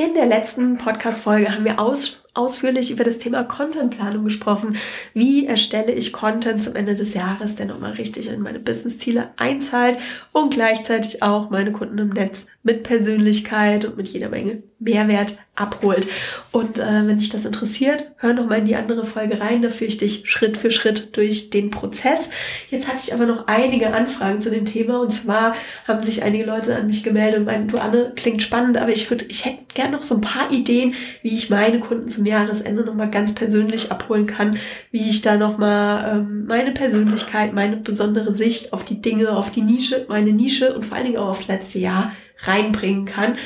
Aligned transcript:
In 0.00 0.14
der 0.14 0.24
letzten 0.24 0.78
Podcast-Folge 0.78 1.52
haben 1.52 1.66
wir 1.66 1.78
aus, 1.78 2.22
ausführlich 2.32 2.90
über 2.90 3.04
das 3.04 3.18
Thema 3.18 3.44
Contentplanung 3.44 4.24
gesprochen. 4.24 4.78
Wie 5.12 5.46
erstelle 5.46 5.92
ich 5.92 6.10
Content 6.10 6.64
zum 6.64 6.74
Ende 6.74 6.96
des 6.96 7.12
Jahres, 7.12 7.56
der 7.56 7.66
nochmal 7.66 7.92
richtig 7.92 8.26
in 8.28 8.40
meine 8.40 8.60
Business-Ziele 8.60 9.34
einzahlt 9.36 9.98
und 10.32 10.54
gleichzeitig 10.54 11.22
auch 11.22 11.50
meine 11.50 11.72
Kunden 11.72 11.98
im 11.98 12.08
Netz 12.08 12.46
mit 12.62 12.82
Persönlichkeit 12.82 13.84
und 13.84 13.98
mit 13.98 14.08
jeder 14.08 14.30
Menge 14.30 14.62
Mehrwert 14.80 15.36
abholt. 15.54 16.08
Und 16.52 16.78
äh, 16.78 17.06
wenn 17.06 17.18
dich 17.18 17.28
das 17.28 17.44
interessiert, 17.44 18.04
hör 18.16 18.32
noch 18.32 18.48
mal 18.48 18.58
in 18.58 18.64
die 18.64 18.76
andere 18.76 19.04
Folge 19.04 19.40
rein. 19.40 19.60
Da 19.60 19.68
führe 19.68 19.90
ich 19.90 19.98
dich 19.98 20.28
Schritt 20.28 20.56
für 20.56 20.70
Schritt 20.70 21.16
durch 21.16 21.50
den 21.50 21.70
Prozess. 21.70 22.30
Jetzt 22.70 22.88
hatte 22.88 23.02
ich 23.06 23.14
aber 23.14 23.26
noch 23.26 23.46
einige 23.46 23.92
Anfragen 23.92 24.40
zu 24.40 24.50
dem 24.50 24.64
Thema. 24.64 25.00
Und 25.00 25.10
zwar 25.10 25.54
haben 25.86 26.04
sich 26.04 26.22
einige 26.22 26.46
Leute 26.46 26.74
an 26.74 26.86
mich 26.86 27.02
gemeldet 27.02 27.40
und 27.40 27.44
meinen, 27.44 27.68
du 27.68 27.76
Anne, 27.76 28.12
klingt 28.16 28.40
spannend, 28.40 28.78
aber 28.78 28.90
ich 28.90 29.08
würde, 29.10 29.26
ich 29.26 29.44
hätte 29.44 29.58
gerne 29.74 29.96
noch 29.96 30.02
so 30.02 30.14
ein 30.14 30.22
paar 30.22 30.50
Ideen, 30.50 30.94
wie 31.22 31.34
ich 31.34 31.50
meine 31.50 31.80
Kunden 31.80 32.08
zum 32.08 32.24
Jahresende 32.24 32.82
noch 32.82 32.94
mal 32.94 33.10
ganz 33.10 33.34
persönlich 33.34 33.92
abholen 33.92 34.26
kann, 34.26 34.58
wie 34.90 35.10
ich 35.10 35.20
da 35.20 35.36
noch 35.36 35.58
mal 35.58 36.16
ähm, 36.16 36.46
meine 36.46 36.72
Persönlichkeit, 36.72 37.52
meine 37.52 37.76
besondere 37.76 38.34
Sicht 38.34 38.72
auf 38.72 38.86
die 38.86 39.02
Dinge, 39.02 39.30
auf 39.30 39.52
die 39.52 39.62
Nische, 39.62 40.06
meine 40.08 40.32
Nische 40.32 40.74
und 40.74 40.86
vor 40.86 40.96
allen 40.96 41.06
Dingen 41.06 41.18
auch 41.18 41.28
aufs 41.28 41.48
letzte 41.48 41.78
Jahr 41.78 42.12
reinbringen 42.44 43.04
kann. 43.04 43.36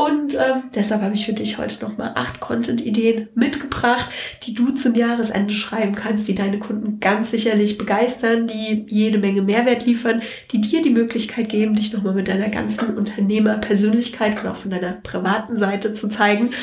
Und 0.00 0.32
ähm, 0.32 0.70
deshalb 0.74 1.02
habe 1.02 1.12
ich 1.12 1.26
für 1.26 1.34
dich 1.34 1.58
heute 1.58 1.84
nochmal 1.84 2.12
acht 2.14 2.40
Content-Ideen 2.40 3.28
mitgebracht, 3.34 4.08
die 4.44 4.54
du 4.54 4.70
zum 4.70 4.94
Jahresende 4.94 5.52
schreiben 5.52 5.94
kannst, 5.94 6.26
die 6.26 6.34
deine 6.34 6.58
Kunden 6.58 7.00
ganz 7.00 7.30
sicherlich 7.30 7.76
begeistern, 7.76 8.46
die 8.46 8.86
jede 8.88 9.18
Menge 9.18 9.42
Mehrwert 9.42 9.84
liefern, 9.84 10.22
die 10.52 10.62
dir 10.62 10.80
die 10.80 10.88
Möglichkeit 10.88 11.50
geben, 11.50 11.76
dich 11.76 11.92
nochmal 11.92 12.14
mit 12.14 12.28
deiner 12.28 12.48
ganzen 12.48 12.96
Unternehmerpersönlichkeit 12.96 14.42
und 14.42 14.48
auch 14.48 14.56
von 14.56 14.70
deiner 14.70 14.92
privaten 14.92 15.58
Seite 15.58 15.92
zu 15.92 16.08
zeigen 16.08 16.54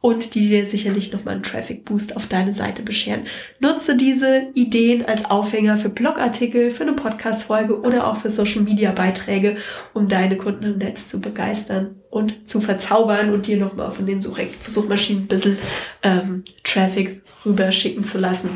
und 0.00 0.34
die 0.34 0.48
dir 0.48 0.66
sicherlich 0.66 1.12
nochmal 1.12 1.34
einen 1.34 1.42
Traffic 1.42 1.84
Boost 1.84 2.16
auf 2.16 2.26
deine 2.26 2.52
Seite 2.52 2.82
bescheren. 2.82 3.26
Nutze 3.58 3.96
diese 3.96 4.48
Ideen 4.54 5.04
als 5.04 5.24
Aufhänger 5.24 5.76
für 5.78 5.88
Blogartikel, 5.88 6.70
für 6.70 6.84
eine 6.84 6.92
Podcast-Folge 6.92 7.80
oder 7.80 8.06
auch 8.06 8.16
für 8.16 8.28
Social 8.28 8.62
Media 8.62 8.92
Beiträge, 8.92 9.56
um 9.94 10.08
deine 10.08 10.36
Kunden 10.36 10.64
im 10.64 10.78
Netz 10.78 11.08
zu 11.08 11.20
begeistern 11.20 11.96
und 12.10 12.48
zu 12.48 12.60
verzaubern 12.60 13.32
und 13.32 13.46
dir 13.46 13.56
nochmal 13.56 13.90
von 13.90 14.06
den 14.06 14.22
Such 14.22 14.38
Suchmaschinen 14.70 15.24
ein 15.24 15.28
bisschen 15.28 15.58
ähm, 16.02 16.44
Traffic 16.62 17.22
rüberschicken 17.44 18.04
zu 18.04 18.18
lassen. 18.18 18.50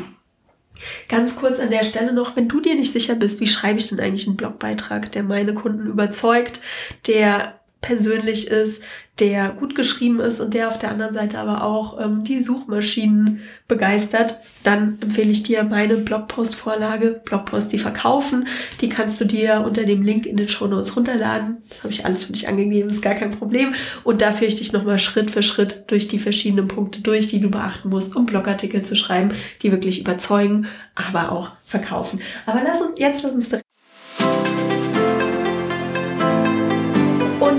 Ganz 1.07 1.35
kurz 1.35 1.59
an 1.59 1.69
der 1.69 1.83
Stelle 1.83 2.13
noch, 2.13 2.35
wenn 2.35 2.49
du 2.49 2.59
dir 2.59 2.75
nicht 2.75 2.91
sicher 2.91 3.15
bist, 3.15 3.39
wie 3.39 3.47
schreibe 3.47 3.79
ich 3.79 3.89
denn 3.89 3.99
eigentlich 3.99 4.27
einen 4.27 4.37
Blogbeitrag, 4.37 5.11
der 5.11 5.23
meine 5.23 5.53
Kunden 5.53 5.87
überzeugt, 5.87 6.59
der 7.07 7.59
persönlich 7.83 8.47
ist, 8.47 8.81
der 9.19 9.49
gut 9.49 9.75
geschrieben 9.75 10.19
ist 10.19 10.39
und 10.39 10.55
der 10.55 10.69
auf 10.69 10.79
der 10.79 10.89
anderen 10.89 11.13
Seite 11.13 11.37
aber 11.37 11.63
auch 11.63 12.01
ähm, 12.01 12.23
die 12.23 12.41
Suchmaschinen 12.41 13.41
begeistert, 13.67 14.39
dann 14.63 14.97
empfehle 15.01 15.29
ich 15.29 15.43
dir 15.43 15.63
meine 15.63 15.97
Blogpost-Vorlage, 15.97 17.21
Blogpost, 17.23 17.71
die 17.71 17.77
verkaufen. 17.77 18.47
Die 18.81 18.89
kannst 18.89 19.21
du 19.21 19.25
dir 19.25 19.61
unter 19.63 19.83
dem 19.83 20.01
Link 20.01 20.25
in 20.25 20.37
den 20.37 20.47
Show 20.47 20.65
Notes 20.65 20.95
runterladen. 20.97 21.57
Das 21.69 21.83
habe 21.83 21.93
ich 21.93 22.05
alles 22.05 22.23
für 22.23 22.33
dich 22.33 22.47
angegeben, 22.47 22.89
ist 22.89 23.03
gar 23.03 23.13
kein 23.13 23.31
Problem. 23.31 23.75
Und 24.03 24.21
da 24.21 24.31
führe 24.31 24.47
ich 24.47 24.57
dich 24.57 24.73
nochmal 24.73 24.97
Schritt 24.97 25.29
für 25.29 25.43
Schritt 25.43 25.83
durch 25.87 26.07
die 26.07 26.19
verschiedenen 26.19 26.67
Punkte 26.67 27.01
durch, 27.01 27.27
die 27.27 27.39
du 27.39 27.51
beachten 27.51 27.89
musst, 27.89 28.15
um 28.15 28.25
Blogartikel 28.25 28.81
zu 28.81 28.95
schreiben, 28.95 29.31
die 29.61 29.71
wirklich 29.71 29.99
überzeugen, 29.99 30.65
aber 30.95 31.31
auch 31.31 31.51
verkaufen. 31.65 32.19
Aber 32.47 32.61
lass 32.63 32.81
uns, 32.81 32.93
jetzt 32.97 33.21
lass 33.21 33.33
uns 33.33 33.49
direkt 33.49 33.72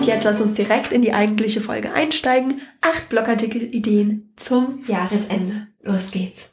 Jetzt 0.07 0.25
lass 0.25 0.41
uns 0.41 0.55
direkt 0.55 0.93
in 0.93 1.01
die 1.01 1.15
eigentliche 1.15 1.63
Folge 1.63 1.93
einsteigen. 1.93 2.61
Acht 2.83 3.09
Blogartikel-Ideen 3.09 4.33
zum 4.37 4.85
Jahresende. 4.87 5.69
Los 5.83 6.11
geht's. 6.11 6.51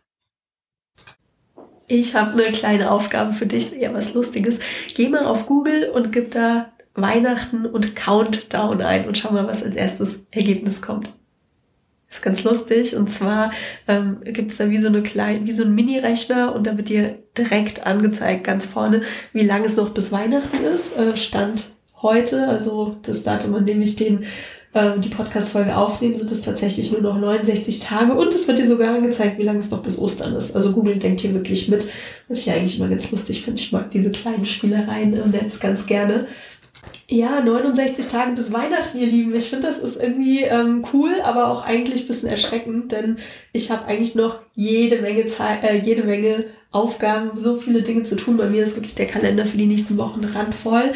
Ich 1.88 2.16
habe 2.16 2.32
eine 2.32 2.54
kleine 2.54 2.90
Aufgabe 2.90 3.34
für 3.34 3.46
dich, 3.46 3.76
eher 3.76 3.94
was 3.94 4.14
Lustiges. 4.14 4.60
Geh 4.96 5.10
mal 5.10 5.26
auf 5.26 5.48
Google 5.48 5.90
und 5.90 6.14
gib 6.14 6.32
da 6.32 6.72
Weihnachten 6.94 7.66
und 7.66 7.94
Countdown 7.98 8.82
ein 8.82 9.06
und 9.06 9.18
schau 9.18 9.34
mal, 9.34 9.48
was 9.48 9.64
als 9.64 9.76
erstes 9.76 10.26
Ergebnis 10.32 10.82
kommt. 10.82 11.12
Ist 12.10 12.22
ganz 12.22 12.44
lustig. 12.46 12.96
Und 12.96 13.12
zwar 13.12 13.52
ähm, 13.88 14.22
gibt 14.24 14.54
es 14.54 14.58
da 14.60 14.70
wie 14.70 14.82
so 14.82 14.88
eine 14.88 15.04
kleine, 15.04 15.46
wie 15.46 15.54
so 15.54 15.64
ein 15.64 15.76
Mini-Rechner 15.76 16.56
und 16.56 16.68
da 16.68 16.78
wird 16.78 16.88
dir 16.88 17.20
direkt 17.38 17.86
angezeigt, 17.86 18.46
ganz 18.46 18.66
vorne, 18.66 19.02
wie 19.34 19.46
lange 19.46 19.66
es 19.66 19.76
noch 19.76 19.90
bis 19.90 20.14
Weihnachten 20.14 20.64
ist. 20.64 20.98
Äh, 20.98 21.18
Stand 21.18 21.74
heute, 22.02 22.48
also 22.48 22.98
das 23.04 23.24
Datum, 23.24 23.56
an 23.56 23.66
dem 23.66 23.82
ich 23.82 23.96
den 23.96 24.26
äh, 24.74 25.00
die 25.00 25.10
Podcast-Folge 25.10 25.76
aufnehme, 25.76 26.16
sind 26.16 26.32
es 26.32 26.42
tatsächlich 26.42 26.92
nur 26.92 27.02
noch 27.02 27.18
69 27.18 27.80
Tage 27.80 28.14
und 28.14 28.34
es 28.34 28.48
wird 28.48 28.60
dir 28.60 28.68
sogar 28.68 28.96
angezeigt, 28.96 29.38
wie 29.38 29.44
lange 29.44 29.60
es 29.60 29.70
noch 29.70 29.82
bis 29.82 29.98
Ostern 29.98 30.36
ist. 30.36 30.56
Also 30.56 30.72
Google 30.72 30.98
denkt 30.98 31.22
hier 31.22 31.34
wirklich 31.34 31.68
mit, 31.68 31.88
was 32.28 32.40
ich 32.40 32.52
eigentlich 32.52 32.80
immer 32.80 32.90
ganz 32.90 33.12
lustig 33.12 33.44
finde. 33.44 33.62
Ich 33.62 33.72
mag 33.72 33.92
diese 33.92 34.12
kleinen 34.12 34.46
Spielereien 34.46 35.14
im 35.14 35.32
Netz 35.32 35.60
ganz 35.60 35.86
gerne. 35.86 36.28
Ja, 37.10 37.42
69 37.42 38.08
Tage 38.08 38.32
bis 38.32 38.54
Weihnachten, 38.54 38.98
ihr 38.98 39.08
Lieben. 39.08 39.36
Ich 39.36 39.50
finde, 39.50 39.68
das 39.68 39.80
ist 39.80 40.02
irgendwie 40.02 40.44
ähm, 40.44 40.86
cool, 40.94 41.16
aber 41.24 41.50
auch 41.50 41.66
eigentlich 41.66 42.04
ein 42.04 42.08
bisschen 42.08 42.30
erschreckend, 42.30 42.94
denn 42.94 43.18
ich 43.52 43.70
habe 43.70 43.86
eigentlich 43.86 44.16
noch 44.16 44.40
jede 44.56 45.02
Menge 45.02 45.28
Zeit, 45.28 45.64
äh, 45.64 45.76
jede 45.76 46.04
Menge 46.04 46.46
Aufgaben, 46.72 47.32
so 47.38 47.58
viele 47.58 47.82
Dinge 47.82 48.04
zu 48.04 48.16
tun. 48.16 48.38
Bei 48.38 48.46
mir 48.46 48.64
ist 48.64 48.78
wirklich 48.78 48.96
der 48.96 49.08
Kalender 49.08 49.46
für 49.46 49.58
die 49.58 49.66
nächsten 49.66 49.98
Wochen 49.98 50.24
randvoll. 50.24 50.94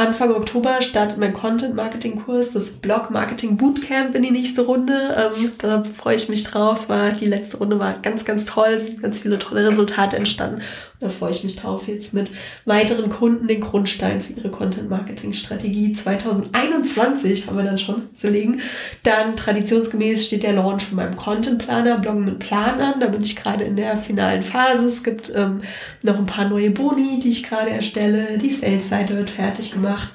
Anfang 0.00 0.34
Oktober 0.34 0.80
startet 0.80 1.18
mein 1.18 1.34
Content-Marketing-Kurs, 1.34 2.52
das 2.52 2.70
Blog-Marketing-Bootcamp 2.70 4.14
in 4.14 4.22
die 4.22 4.30
nächste 4.30 4.62
Runde. 4.62 5.14
Ähm, 5.36 5.52
da 5.58 5.84
freue 5.94 6.16
ich 6.16 6.30
mich 6.30 6.42
drauf. 6.42 6.80
Es 6.80 6.88
war, 6.88 7.10
die 7.10 7.26
letzte 7.26 7.58
Runde 7.58 7.78
war 7.78 7.98
ganz, 7.98 8.24
ganz 8.24 8.46
toll. 8.46 8.68
Es 8.68 8.86
sind 8.86 9.02
ganz 9.02 9.18
viele 9.18 9.38
tolle 9.38 9.68
Resultate 9.68 10.16
entstanden. 10.16 10.62
Da 11.00 11.08
freue 11.08 11.30
ich 11.30 11.42
mich 11.42 11.56
drauf, 11.56 11.88
jetzt 11.88 12.12
mit 12.12 12.30
weiteren 12.66 13.08
Kunden 13.08 13.48
den 13.48 13.62
Grundstein 13.62 14.20
für 14.20 14.34
ihre 14.34 14.50
Content-Marketing-Strategie 14.50 15.94
2021 15.94 17.46
haben 17.46 17.56
wir 17.56 17.64
dann 17.64 17.78
schon 17.78 18.14
zu 18.14 18.28
legen. 18.28 18.60
Dann 19.02 19.34
traditionsgemäß 19.34 20.26
steht 20.26 20.42
der 20.42 20.52
Launch 20.52 20.84
von 20.84 20.96
meinem 20.96 21.16
Content-Planer, 21.16 21.98
Bloggen 21.98 22.26
mit 22.26 22.38
Plan 22.38 22.82
an. 22.82 23.00
Da 23.00 23.06
bin 23.06 23.22
ich 23.22 23.34
gerade 23.34 23.64
in 23.64 23.76
der 23.76 23.96
finalen 23.96 24.42
Phase. 24.42 24.88
Es 24.88 25.02
gibt 25.02 25.32
ähm, 25.34 25.62
noch 26.02 26.18
ein 26.18 26.26
paar 26.26 26.50
neue 26.50 26.70
Boni, 26.70 27.18
die 27.18 27.30
ich 27.30 27.48
gerade 27.48 27.70
erstelle. 27.70 28.36
Die 28.36 28.50
Sales-Seite 28.50 29.16
wird 29.16 29.30
fertig 29.30 29.72
gemacht. 29.72 30.10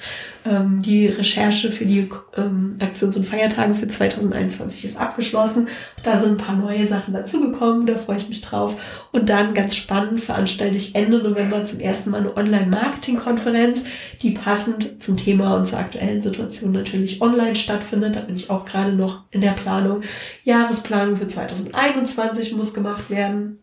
Ähm, 0.45 0.83
die 0.83 1.07
Recherche 1.07 1.71
für 1.71 1.85
die 1.85 2.07
ähm, 2.37 2.77
Aktions- 2.79 3.17
und 3.17 3.25
Feiertage 3.25 3.73
für 3.73 3.87
2021 3.87 4.85
ist 4.85 4.97
abgeschlossen. 4.97 5.67
Da 6.03 6.19
sind 6.19 6.33
ein 6.33 6.45
paar 6.45 6.55
neue 6.55 6.85
Sachen 6.85 7.15
dazugekommen, 7.15 7.87
da 7.87 7.97
freue 7.97 8.17
ich 8.17 8.29
mich 8.29 8.41
drauf. 8.41 8.77
Und 9.11 9.27
dann 9.29 9.55
ganz 9.55 9.75
spannend 9.75 10.21
veranstalte 10.21 10.77
ich 10.77 10.93
Ende 10.93 11.17
November 11.17 11.65
zum 11.65 11.79
ersten 11.79 12.11
Mal 12.11 12.21
eine 12.21 12.37
Online-Marketing-Konferenz, 12.37 13.85
die 14.21 14.31
passend 14.31 15.01
zum 15.01 15.17
Thema 15.17 15.55
und 15.55 15.65
zur 15.65 15.79
aktuellen 15.79 16.21
Situation 16.21 16.71
natürlich 16.71 17.21
online 17.21 17.55
stattfindet. 17.55 18.15
Da 18.15 18.19
bin 18.19 18.35
ich 18.35 18.51
auch 18.51 18.65
gerade 18.65 18.93
noch 18.93 19.23
in 19.31 19.41
der 19.41 19.53
Planung. 19.53 20.03
Jahresplanung 20.43 21.17
für 21.17 21.27
2021 21.27 22.55
muss 22.55 22.75
gemacht 22.75 23.09
werden. 23.09 23.59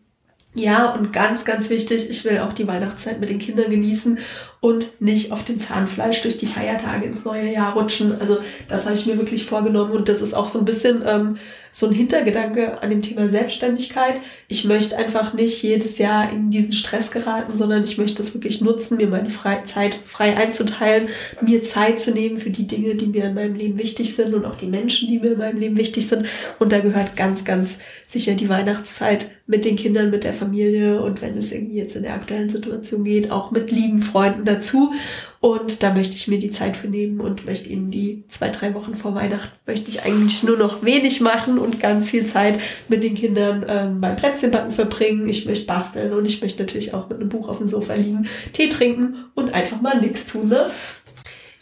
Ja, 0.55 0.93
und 0.93 1.11
ganz, 1.11 1.45
ganz 1.45 1.69
wichtig, 1.71 2.09
ich 2.11 2.23
will 2.25 2.37
auch 2.39 2.53
die 2.53 2.67
Weihnachtszeit 2.67 3.19
mit 3.19 3.29
den 3.29 3.39
Kindern 3.39 3.71
genießen 3.71 4.19
und 4.61 5.01
nicht 5.01 5.31
auf 5.31 5.43
dem 5.43 5.59
Zahnfleisch 5.59 6.21
durch 6.21 6.37
die 6.37 6.45
Feiertage 6.45 7.05
ins 7.05 7.25
neue 7.25 7.51
Jahr 7.51 7.73
rutschen. 7.73 8.19
Also 8.21 8.37
das 8.67 8.85
habe 8.85 8.95
ich 8.95 9.07
mir 9.07 9.17
wirklich 9.17 9.45
vorgenommen 9.45 9.91
und 9.91 10.07
das 10.09 10.21
ist 10.21 10.35
auch 10.35 10.47
so 10.47 10.59
ein 10.59 10.65
bisschen 10.65 11.01
ähm, 11.07 11.37
so 11.75 11.87
ein 11.87 11.91
Hintergedanke 11.91 12.81
an 12.83 12.91
dem 12.91 13.01
Thema 13.01 13.27
Selbstständigkeit. 13.27 14.17
Ich 14.47 14.63
möchte 14.63 14.95
einfach 14.95 15.33
nicht 15.33 15.63
jedes 15.63 15.97
Jahr 15.97 16.31
in 16.31 16.51
diesen 16.51 16.73
Stress 16.73 17.09
geraten, 17.09 17.57
sondern 17.57 17.83
ich 17.83 17.97
möchte 17.97 18.21
es 18.21 18.33
wirklich 18.35 18.61
nutzen, 18.61 18.97
mir 18.97 19.07
meine 19.07 19.31
Fre 19.31 19.63
Zeit 19.65 19.95
frei 20.05 20.37
einzuteilen, 20.37 21.09
mir 21.41 21.63
Zeit 21.63 21.99
zu 21.99 22.11
nehmen 22.11 22.37
für 22.37 22.51
die 22.51 22.67
Dinge, 22.67 22.93
die 22.93 23.07
mir 23.07 23.25
in 23.25 23.33
meinem 23.33 23.55
Leben 23.55 23.79
wichtig 23.79 24.15
sind 24.15 24.35
und 24.35 24.45
auch 24.45 24.55
die 24.55 24.67
Menschen, 24.67 25.09
die 25.09 25.17
mir 25.17 25.31
in 25.31 25.39
meinem 25.39 25.59
Leben 25.59 25.75
wichtig 25.75 26.07
sind. 26.07 26.27
Und 26.59 26.71
da 26.71 26.79
gehört 26.79 27.17
ganz, 27.17 27.43
ganz 27.43 27.79
sicher 28.07 28.35
die 28.35 28.49
Weihnachtszeit 28.49 29.31
mit 29.45 29.65
den 29.65 29.75
Kindern, 29.75 30.09
mit 30.09 30.23
der 30.23 30.33
Familie 30.33 31.01
und 31.01 31.21
wenn 31.21 31.37
es 31.37 31.51
irgendwie 31.51 31.75
jetzt 31.75 31.97
in 31.97 32.03
der 32.03 32.13
aktuellen 32.13 32.49
Situation 32.49 33.03
geht, 33.03 33.29
auch 33.29 33.51
mit 33.51 33.71
lieben 33.71 34.01
Freunden 34.01 34.45
dazu. 34.45 34.93
Und 35.41 35.83
da 35.83 35.93
möchte 35.93 36.15
ich 36.15 36.29
mir 36.29 36.39
die 36.39 36.53
Zeit 36.53 36.77
für 36.77 36.87
nehmen 36.87 37.19
und 37.19 37.45
möchte 37.45 37.67
Ihnen 37.67 37.91
die 37.91 38.23
zwei, 38.29 38.47
drei 38.47 38.73
Wochen 38.73 38.95
vor 38.95 39.13
Weihnachten 39.13 39.51
möchte 39.65 39.89
ich 39.89 40.03
eigentlich 40.03 40.41
nur 40.43 40.57
noch 40.57 40.85
wenig 40.85 41.19
machen 41.19 41.59
und 41.59 41.81
ganz 41.81 42.09
viel 42.09 42.25
Zeit 42.25 42.57
mit 42.87 43.03
den 43.03 43.15
Kindern 43.15 43.65
ähm, 43.67 43.99
beim 43.99 44.15
Plätzchenbacken 44.15 44.71
verbringen. 44.71 45.27
Ich 45.27 45.45
möchte 45.45 45.65
basteln 45.65 46.13
und 46.13 46.25
ich 46.25 46.41
möchte 46.41 46.63
natürlich 46.63 46.93
auch 46.93 47.09
mit 47.09 47.19
einem 47.19 47.27
Buch 47.27 47.49
auf 47.49 47.57
dem 47.57 47.67
Sofa 47.67 47.95
liegen, 47.95 48.27
Tee 48.53 48.69
trinken 48.69 49.25
und 49.35 49.53
einfach 49.53 49.81
mal 49.81 49.99
nichts 49.99 50.25
tun. 50.27 50.47
Ne? 50.47 50.67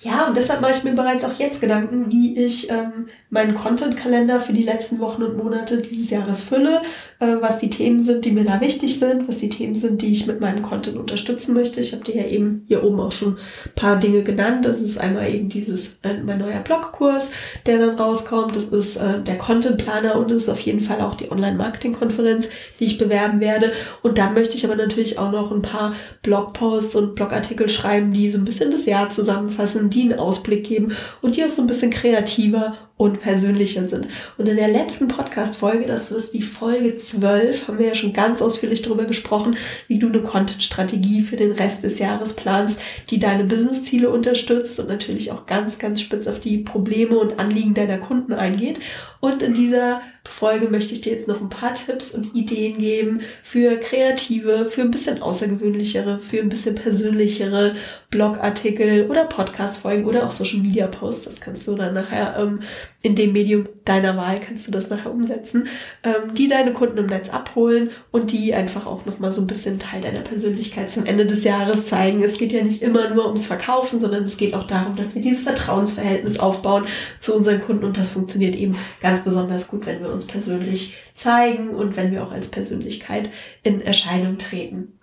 Ja, 0.04 0.28
und 0.28 0.36
deshalb 0.36 0.62
mache 0.62 0.72
ich 0.72 0.84
mir 0.84 0.94
bereits 0.94 1.24
auch 1.24 1.38
jetzt 1.38 1.62
Gedanken, 1.62 2.10
wie 2.10 2.36
ich 2.36 2.72
ähm, 2.72 3.08
meinen 3.30 3.54
Content-Kalender 3.54 4.40
für 4.40 4.52
die 4.52 4.64
letzten 4.64 5.00
Wochen 5.00 5.22
und 5.22 5.38
Monate 5.38 5.78
dieses 5.78 6.10
Jahres 6.10 6.42
fülle, 6.44 6.82
äh, 7.20 7.36
was 7.40 7.60
die 7.60 7.70
Themen 7.70 8.04
sind, 8.04 8.26
die 8.26 8.32
mir 8.32 8.44
da 8.44 8.60
wichtig 8.62 8.98
sind, 8.98 9.28
was 9.28 9.38
die 9.38 9.50
Themen 9.50 9.76
sind, 9.76 10.02
die 10.02 10.12
ich 10.12 10.26
mit 10.26 10.42
meinem 10.42 10.64
Content 10.64 10.98
unterstützen 10.98 11.54
möchte. 11.54 11.82
Ich 11.82 11.94
habe 11.94 12.04
dir 12.04 12.16
ja 12.16 12.26
eben 12.26 12.66
hier 12.68 12.84
oben 12.84 13.00
auch 13.00 13.12
schon 13.12 13.38
ein 13.66 13.76
paar 13.76 13.96
Dinge 13.98 14.24
genannt. 14.24 14.66
Das 14.66 14.82
ist 14.82 14.98
einmal 14.98 15.32
eben 15.32 15.50
dieses, 15.50 15.98
äh, 16.02 16.16
mein 16.26 16.40
neuer 16.40 16.62
Blogkurs, 16.62 17.32
der 17.68 17.78
dann 17.78 17.96
rauskommt. 17.96 18.56
Das 18.56 18.70
ist 18.70 18.98
äh, 18.98 19.22
der 19.22 19.38
Content-Planer 19.38 20.16
und 20.16 20.32
es 20.32 20.44
ist 20.44 20.50
auf 20.50 20.62
jeden 20.62 20.82
Fall 20.82 21.02
auch 21.02 21.14
die 21.14 21.32
Online-Marketing-Konferenz, 21.32 22.50
die 22.80 22.86
ich 22.86 22.98
bewerben 22.98 23.40
werde. 23.40 23.72
Und 24.02 24.18
dann 24.18 24.34
möchte 24.34 24.56
ich 24.56 24.66
aber 24.66 24.76
natürlich 24.76 25.20
auch 25.20 25.32
noch 25.32 25.52
ein 25.52 25.62
paar 25.62 25.94
Blogposts 26.24 26.96
und 26.96 27.14
Blogartikel 27.14 27.70
schreiben, 27.70 28.14
die 28.14 28.32
so 28.32 28.40
ein 28.40 28.46
bisschen 28.46 28.72
das 28.72 28.88
Jahr 28.88 29.12
zusammenfassen, 29.12 29.91
die 29.92 30.02
einen 30.02 30.20
Ausblick 30.20 30.66
geben 30.66 30.94
und 31.22 31.36
die 31.36 31.44
auch 31.44 31.50
so 31.50 31.62
ein 31.62 31.68
bisschen 31.68 31.92
kreativer 31.92 32.76
und 33.02 33.20
persönlicher 33.20 33.88
sind. 33.88 34.10
Und 34.38 34.48
in 34.48 34.58
der 34.58 34.68
letzten 34.68 35.08
Podcast-Folge, 35.08 35.88
das 35.88 36.12
ist 36.12 36.36
die 36.36 36.44
Folge 36.44 37.00
12, 37.00 37.68
haben 37.68 37.80
wir 37.80 37.88
ja 37.88 37.96
schon 37.96 38.14
ganz 38.14 38.44
ausführlich 38.44 38.84
darüber 38.84 39.06
gesprochen, 39.06 39.58
wie 39.88 39.98
du 39.98 40.08
eine 40.08 40.20
Content-Strategie 40.20 41.24
für 41.24 41.36
den 41.36 41.54
Rest 41.54 41.82
des 41.82 41.98
Jahres 41.98 42.36
planst, 42.36 42.80
die 43.10 43.20
deine 43.20 43.46
Business-Ziele 43.46 44.12
unterstützt 44.12 44.80
und 44.80 44.88
natürlich 44.88 45.32
auch 45.32 45.48
ganz, 45.48 45.80
ganz 45.80 46.00
spitz 46.00 46.28
auf 46.28 46.40
die 46.40 46.60
Probleme 46.60 47.18
und 47.18 47.40
Anliegen 47.40 47.74
deiner 47.74 47.98
Kunden 47.98 48.34
eingeht. 48.34 48.80
Und 49.20 49.42
in 49.42 49.56
dieser 49.56 50.02
Folge 50.28 50.70
möchte 50.70 50.94
ich 50.94 51.02
dir 51.02 51.14
jetzt 51.14 51.28
noch 51.28 51.42
ein 51.42 51.50
paar 51.50 51.74
Tipps 51.74 52.14
und 52.14 52.36
Ideen 52.36 52.78
geben 52.78 53.22
für 53.42 53.78
kreative, 53.78 54.70
für 54.70 54.82
ein 54.82 54.92
bisschen 54.92 55.22
außergewöhnlichere, 55.22 56.20
für 56.20 56.40
ein 56.40 56.50
bisschen 56.50 56.76
persönlichere 56.76 57.76
Blogartikel 58.12 59.08
oder 59.10 59.26
Podcast-Folgen 59.26 60.06
oder 60.06 60.26
auch 60.26 60.32
Social-Media-Posts. 60.32 61.26
Das 61.26 61.40
kannst 61.40 61.68
du 61.68 61.76
dann 61.76 61.96
nachher 61.96 62.38
ähm, 62.38 62.62
in 63.02 63.16
dem 63.16 63.34
Medium 63.34 63.68
deiner 63.84 64.16
Wahl 64.16 64.40
kannst 64.40 64.68
du 64.68 64.72
das 64.72 64.90
nachher 64.90 65.12
umsetzen, 65.12 65.68
ähm, 66.04 66.36
die 66.36 66.48
deine 66.48 66.74
Kunden 66.74 67.00
im 67.00 67.08
Netz 67.08 67.30
abholen 67.30 67.90
und 68.12 68.32
die 68.32 68.54
einfach 68.54 68.86
auch 68.86 69.06
nochmal 69.06 69.34
so 69.34 69.42
ein 69.42 69.48
bisschen 69.48 69.80
Teil 69.80 70.02
deiner 70.02 70.20
Persönlichkeit 70.20 70.92
zum 70.92 71.06
Ende 71.06 71.26
des 71.26 71.44
Jahres 71.44 71.88
zeigen. 71.88 72.24
Es 72.24 72.38
geht 72.38 72.52
ja 72.52 72.64
nicht 72.64 72.84
immer 72.84 73.10
nur 73.10 73.26
ums 73.26 73.48
Verkaufen, 73.48 74.00
sondern 74.00 74.26
es 74.26 74.38
geht 74.38 74.54
auch 74.54 74.66
darum, 74.66 74.96
dass 74.96 75.16
wir 75.16 75.22
dieses 75.22 75.44
Vertrauensverhältnis 75.44 76.40
aufbauen 76.40 76.86
zu 77.20 77.36
unseren 77.36 77.62
Kunden 77.62 77.86
und 77.86 77.98
das 77.98 78.12
funktioniert 78.12 78.56
eben 78.56 78.78
ganz 79.02 79.24
besonders 79.24 79.68
gut, 79.68 79.88
wenn 79.88 80.02
wir 80.02 80.14
uns 80.14 80.26
persönlich 80.26 80.98
zeigen 81.16 81.70
und 81.70 81.98
wenn 81.98 82.12
wir 82.12 82.24
auch 82.24 82.32
als 82.32 82.50
Persönlichkeit 82.50 83.32
in 83.64 83.82
Erscheinung 83.82 84.38
treten. 84.38 85.00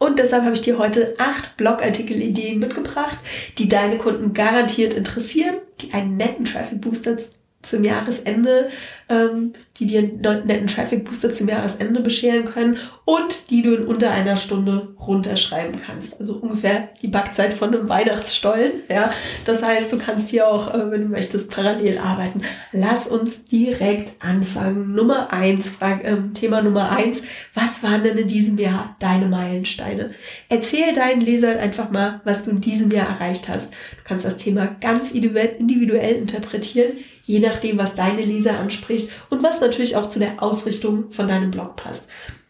Und 0.00 0.18
deshalb 0.18 0.44
habe 0.44 0.54
ich 0.54 0.62
dir 0.62 0.78
heute 0.78 1.14
acht 1.18 1.58
Blogartikel-Ideen 1.58 2.58
mitgebracht, 2.58 3.18
die 3.58 3.68
deine 3.68 3.98
Kunden 3.98 4.32
garantiert 4.32 4.94
interessieren, 4.94 5.56
die 5.82 5.92
einen 5.92 6.16
netten 6.16 6.46
Traffic 6.46 6.80
Booster 6.80 7.18
zum 7.62 7.84
Jahresende 7.84 8.70
ähm, 9.10 9.54
die 9.78 9.86
dir 9.86 10.00
einen 10.00 10.46
netten 10.46 10.66
Traffic 10.68 11.04
Booster 11.04 11.32
zum 11.32 11.48
Jahresende 11.48 12.00
bescheren 12.00 12.44
können 12.44 12.76
und 13.04 13.50
die 13.50 13.62
du 13.62 13.74
in 13.74 13.86
unter 13.86 14.10
einer 14.10 14.36
Stunde 14.36 14.94
runterschreiben 15.00 15.80
kannst. 15.84 16.20
Also 16.20 16.34
ungefähr 16.34 16.90
die 17.02 17.08
Backzeit 17.08 17.54
von 17.54 17.74
einem 17.74 17.88
Weihnachtsstollen. 17.88 18.72
Ja, 18.88 19.10
das 19.46 19.62
heißt, 19.62 19.92
du 19.92 19.98
kannst 19.98 20.28
hier 20.28 20.48
auch, 20.48 20.72
äh, 20.72 20.90
wenn 20.90 21.02
du 21.02 21.08
möchtest, 21.08 21.50
parallel 21.50 21.98
arbeiten. 21.98 22.42
Lass 22.72 23.08
uns 23.08 23.44
direkt 23.46 24.12
anfangen. 24.20 24.94
Nummer 24.94 25.32
eins, 25.32 25.74
äh, 25.80 26.16
Thema 26.34 26.62
Nummer 26.62 26.92
eins. 26.92 27.22
Was 27.54 27.82
waren 27.82 28.04
denn 28.04 28.18
in 28.18 28.28
diesem 28.28 28.58
Jahr 28.58 28.96
deine 29.00 29.26
Meilensteine? 29.26 30.10
Erzähl 30.48 30.94
deinen 30.94 31.22
Lesern 31.22 31.58
einfach 31.58 31.90
mal, 31.90 32.20
was 32.24 32.42
du 32.42 32.50
in 32.50 32.60
diesem 32.60 32.90
Jahr 32.92 33.08
erreicht 33.08 33.48
hast. 33.48 33.72
Du 33.72 34.04
kannst 34.04 34.26
das 34.26 34.36
Thema 34.36 34.66
ganz 34.80 35.10
individuell 35.10 36.16
interpretieren, 36.16 36.92
je 37.30 37.38
nachdem, 37.38 37.78
was 37.78 37.94
deine 37.94 38.22
Leser 38.22 38.58
anspricht 38.58 39.10
und 39.30 39.42
was 39.42 39.60
natürlich 39.60 39.94
auch 39.94 40.08
zu 40.08 40.18
der 40.18 40.42
Ausrichtung 40.42 41.12
von 41.12 41.28
deinem 41.28 41.52
Blog 41.52 41.76
passt. 41.76 42.08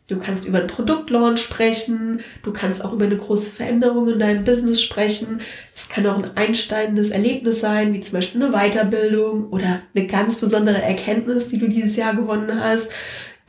Du 0.09 0.19
kannst 0.19 0.49
über 0.49 0.59
einen 0.59 0.67
Produktlaunch 0.67 1.41
sprechen, 1.41 2.21
du 2.43 2.53
kannst 2.53 2.85
auch 2.85 2.93
über 2.93 3.05
eine 3.05 3.17
große 3.17 3.50
Veränderung 3.50 4.09
in 4.09 4.19
deinem 4.19 4.43
Business 4.43 4.82
sprechen. 4.82 5.41
Es 5.77 5.88
kann 5.88 6.06
auch 6.06 6.17
ein 6.17 6.37
einsteigendes 6.37 7.11
Erlebnis 7.11 7.61
sein, 7.61 7.93
wie 7.93 8.00
zum 8.00 8.15
Beispiel 8.15 8.43
eine 8.43 8.53
Weiterbildung 8.53 9.50
oder 9.50 9.82
eine 9.94 10.06
ganz 10.06 10.37
besondere 10.37 10.82
Erkenntnis, 10.82 11.49
die 11.49 11.59
du 11.59 11.69
dieses 11.69 11.94
Jahr 11.94 12.15
gewonnen 12.15 12.59
hast. 12.59 12.88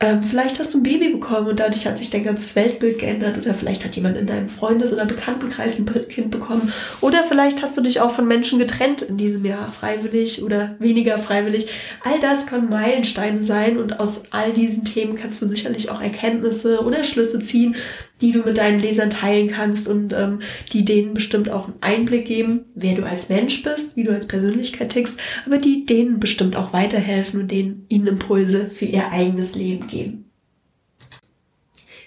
Ähm, 0.02 0.20
vielleicht 0.20 0.58
hast 0.58 0.74
du 0.74 0.78
ein 0.78 0.82
Baby 0.82 1.10
bekommen 1.10 1.46
und 1.46 1.60
dadurch 1.60 1.86
hat 1.86 1.96
sich 1.96 2.10
dein 2.10 2.24
ganzes 2.24 2.56
Weltbild 2.56 2.98
geändert 2.98 3.38
oder 3.38 3.54
vielleicht 3.54 3.84
hat 3.84 3.94
jemand 3.94 4.16
in 4.16 4.26
deinem 4.26 4.48
Freundes- 4.48 4.92
oder 4.92 5.06
Bekanntenkreis 5.06 5.78
ein 5.78 5.86
Kind 6.08 6.32
bekommen 6.32 6.72
oder 7.00 7.22
vielleicht 7.22 7.62
hast 7.62 7.76
du 7.76 7.82
dich 7.82 8.00
auch 8.00 8.10
von 8.10 8.26
Menschen 8.26 8.58
getrennt 8.58 9.02
in 9.02 9.16
diesem 9.16 9.44
Jahr, 9.44 9.68
freiwillig 9.68 10.42
oder 10.42 10.74
weniger 10.80 11.18
freiwillig. 11.18 11.68
All 12.02 12.18
das 12.18 12.46
können 12.46 12.68
Meilensteine 12.68 13.44
sein 13.44 13.78
und 13.78 14.00
aus 14.00 14.24
all 14.32 14.52
diesen 14.52 14.84
Themen 14.84 15.14
kannst 15.14 15.40
du 15.40 15.46
sicherlich 15.46 15.88
auch 15.88 16.02
Erkenntnisse 16.02 16.80
oder 16.80 17.04
Schlüsse 17.04 17.40
ziehen, 17.40 17.76
die 18.22 18.32
du 18.32 18.40
mit 18.40 18.56
deinen 18.56 18.80
Lesern 18.80 19.10
teilen 19.10 19.48
kannst 19.48 19.88
und 19.88 20.12
ähm, 20.14 20.40
die 20.72 20.84
denen 20.84 21.12
bestimmt 21.12 21.50
auch 21.50 21.66
einen 21.66 21.76
Einblick 21.82 22.24
geben, 22.24 22.66
wer 22.74 22.94
du 22.94 23.04
als 23.04 23.28
Mensch 23.28 23.62
bist, 23.62 23.96
wie 23.96 24.04
du 24.04 24.12
als 24.12 24.26
Persönlichkeit 24.26 24.90
tickst, 24.90 25.18
aber 25.44 25.58
die 25.58 25.84
denen 25.84 26.20
bestimmt 26.20 26.56
auch 26.56 26.72
weiterhelfen 26.72 27.40
und 27.40 27.48
denen 27.50 27.84
ihnen 27.88 28.06
Impulse 28.06 28.70
für 28.70 28.86
ihr 28.86 29.10
eigenes 29.10 29.54
Leben 29.54 29.88
geben. 29.88 30.30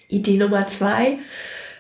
Idee 0.07 0.37
Nummer 0.37 0.65
zwei. 0.67 1.19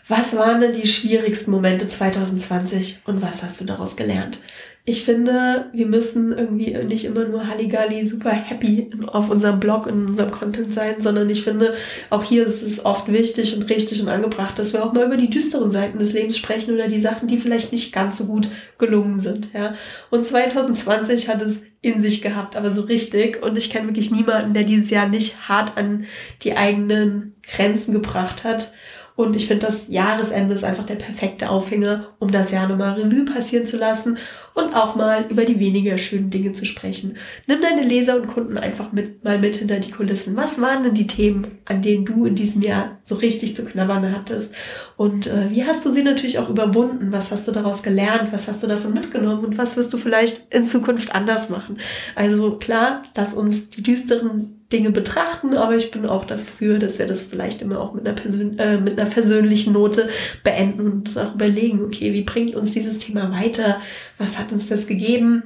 Was 0.07 0.35
waren 0.35 0.61
denn 0.61 0.73
die 0.73 0.87
schwierigsten 0.87 1.49
Momente 1.49 1.87
2020 1.87 2.99
und 3.05 3.23
was 3.23 3.41
hast 3.41 3.59
du 3.59 3.65
daraus 3.65 3.95
gelernt? 3.95 4.39
Ich 4.87 5.03
finde, 5.03 5.65
wir 5.73 5.87
müssen 5.87 6.31
irgendwie 6.31 6.77
nicht 6.85 7.05
immer 7.05 7.25
nur 7.25 7.47
Halligalli 7.47 8.07
super 8.07 8.29
happy 8.29 8.91
auf 9.07 9.31
unserem 9.31 9.59
Blog 9.59 9.87
und 9.87 9.93
in 9.93 10.07
unserem 10.09 10.29
Content 10.29 10.75
sein, 10.75 11.01
sondern 11.01 11.27
ich 11.27 11.43
finde, 11.43 11.73
auch 12.11 12.23
hier 12.23 12.45
ist 12.45 12.61
es 12.61 12.85
oft 12.85 13.11
wichtig 13.11 13.57
und 13.57 13.63
richtig 13.63 14.03
und 14.03 14.09
angebracht, 14.09 14.59
dass 14.59 14.73
wir 14.73 14.85
auch 14.85 14.93
mal 14.93 15.07
über 15.07 15.17
die 15.17 15.31
düsteren 15.31 15.71
Seiten 15.71 15.97
des 15.97 16.13
Lebens 16.13 16.37
sprechen 16.37 16.75
oder 16.75 16.87
die 16.87 17.01
Sachen, 17.01 17.27
die 17.27 17.39
vielleicht 17.39 17.71
nicht 17.71 17.93
ganz 17.93 18.19
so 18.19 18.25
gut 18.25 18.49
gelungen 18.77 19.19
sind, 19.19 19.49
ja. 19.55 19.73
Und 20.11 20.27
2020 20.27 21.29
hat 21.29 21.41
es 21.41 21.63
in 21.81 22.03
sich 22.03 22.21
gehabt, 22.21 22.55
aber 22.55 22.71
so 22.71 22.83
richtig. 22.83 23.41
Und 23.41 23.57
ich 23.57 23.71
kenne 23.71 23.87
wirklich 23.87 24.11
niemanden, 24.11 24.53
der 24.53 24.63
dieses 24.63 24.91
Jahr 24.91 25.07
nicht 25.07 25.49
hart 25.49 25.77
an 25.77 26.05
die 26.43 26.57
eigenen 26.57 27.33
Grenzen 27.41 27.91
gebracht 27.91 28.43
hat 28.43 28.71
und 29.15 29.35
ich 29.35 29.47
finde, 29.47 29.65
das 29.65 29.87
Jahresende 29.87 30.53
ist 30.53 30.65
einfach 30.65 30.85
der 30.85 30.95
perfekte 30.95 31.49
Aufhänger, 31.49 32.09
um 32.19 32.31
das 32.31 32.51
Jahr 32.51 32.67
nochmal 32.67 32.99
Revue 32.99 33.23
passieren 33.23 33.65
zu 33.65 33.77
lassen 33.77 34.17
und 34.55 34.73
auch 34.73 34.95
mal 34.95 35.25
über 35.29 35.43
die 35.43 35.59
weniger 35.59 35.97
schönen 35.97 36.29
Dinge 36.29 36.53
zu 36.53 36.65
sprechen. 36.65 37.17
Nimm 37.45 37.61
deine 37.61 37.83
Leser 37.83 38.15
und 38.15 38.27
Kunden 38.27 38.57
einfach 38.57 38.93
mit, 38.93 39.23
mal 39.23 39.37
mit 39.37 39.57
hinter 39.57 39.79
die 39.79 39.91
Kulissen. 39.91 40.37
Was 40.37 40.59
waren 40.61 40.83
denn 40.83 40.95
die 40.95 41.07
Themen, 41.07 41.59
an 41.65 41.81
denen 41.81 42.05
du 42.05 42.25
in 42.25 42.35
diesem 42.35 42.61
Jahr 42.61 42.97
so 43.03 43.15
richtig 43.15 43.55
zu 43.55 43.65
knabbern 43.65 44.15
hattest? 44.15 44.55
Und 44.95 45.27
äh, 45.27 45.51
wie 45.51 45.65
hast 45.65 45.85
du 45.85 45.91
sie 45.91 46.03
natürlich 46.03 46.39
auch 46.39 46.49
überwunden? 46.49 47.11
Was 47.11 47.31
hast 47.31 47.49
du 47.49 47.51
daraus 47.51 47.83
gelernt? 47.83 48.31
Was 48.31 48.47
hast 48.47 48.63
du 48.63 48.67
davon 48.67 48.93
mitgenommen? 48.93 49.43
Und 49.43 49.57
was 49.57 49.75
wirst 49.75 49.91
du 49.91 49.97
vielleicht 49.97 50.53
in 50.53 50.67
Zukunft 50.67 51.13
anders 51.13 51.49
machen? 51.49 51.77
Also 52.15 52.57
klar, 52.57 53.03
lass 53.13 53.33
uns 53.33 53.69
die 53.71 53.83
düsteren 53.83 54.55
Dinge 54.73 54.89
betrachten, 54.89 55.55
aber 55.55 55.75
ich 55.75 55.91
bin 55.91 56.07
auch 56.07 56.25
dafür, 56.25 56.79
dass 56.79 56.97
wir 56.97 57.05
das 57.05 57.23
vielleicht 57.23 57.61
immer 57.61 57.79
auch 57.79 57.93
mit 57.93 58.07
einer, 58.07 58.15
Persön 58.15 58.57
äh, 58.57 58.79
mit 58.79 58.99
einer 58.99 59.09
persönlichen 59.09 59.73
Note 59.73 60.09
beenden 60.43 60.81
und 60.81 61.07
uns 61.07 61.17
auch 61.17 61.35
überlegen, 61.35 61.83
okay, 61.85 62.13
wie 62.13 62.23
bringt 62.23 62.55
uns 62.55 62.71
dieses 62.71 62.97
Thema 62.97 63.31
weiter? 63.31 63.79
Was 64.17 64.37
hat 64.37 64.51
uns 64.51 64.67
das 64.67 64.87
gegeben? 64.87 65.43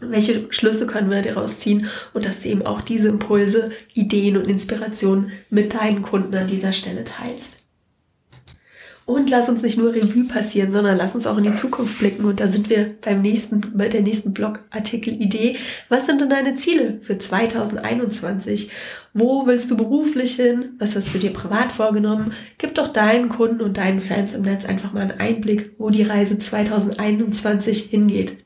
Welche 0.00 0.46
Schlüsse 0.50 0.86
können 0.86 1.10
wir 1.10 1.22
daraus 1.22 1.60
ziehen? 1.60 1.88
Und 2.14 2.24
dass 2.24 2.40
du 2.40 2.48
eben 2.48 2.64
auch 2.64 2.80
diese 2.80 3.08
Impulse, 3.08 3.72
Ideen 3.94 4.36
und 4.36 4.46
Inspirationen 4.46 5.32
mit 5.50 5.74
deinen 5.74 6.02
Kunden 6.02 6.34
an 6.34 6.46
dieser 6.46 6.72
Stelle 6.72 7.04
teilst. 7.04 7.57
Und 9.08 9.30
lass 9.30 9.48
uns 9.48 9.62
nicht 9.62 9.78
nur 9.78 9.94
Revue 9.94 10.24
passieren, 10.24 10.70
sondern 10.70 10.98
lass 10.98 11.14
uns 11.14 11.26
auch 11.26 11.38
in 11.38 11.44
die 11.44 11.54
Zukunft 11.54 11.98
blicken. 11.98 12.26
Und 12.26 12.40
da 12.40 12.46
sind 12.46 12.68
wir 12.68 12.94
beim 13.00 13.22
nächsten, 13.22 13.62
bei 13.74 13.88
der 13.88 14.02
nächsten 14.02 14.34
Blogartikel-Idee. 14.34 15.56
Was 15.88 16.04
sind 16.04 16.20
denn 16.20 16.28
deine 16.28 16.56
Ziele 16.56 17.00
für 17.00 17.16
2021? 17.16 18.70
Wo 19.14 19.46
willst 19.46 19.70
du 19.70 19.78
beruflich 19.78 20.34
hin? 20.34 20.76
Was 20.78 20.94
hast 20.94 21.14
du 21.14 21.18
dir 21.18 21.32
privat 21.32 21.72
vorgenommen? 21.72 22.34
Gib 22.58 22.74
doch 22.74 22.88
deinen 22.88 23.30
Kunden 23.30 23.62
und 23.62 23.78
deinen 23.78 24.02
Fans 24.02 24.34
im 24.34 24.42
Netz 24.42 24.66
einfach 24.66 24.92
mal 24.92 25.00
einen 25.00 25.18
Einblick, 25.18 25.70
wo 25.78 25.88
die 25.88 26.02
Reise 26.02 26.38
2021 26.38 27.84
hingeht. 27.84 28.44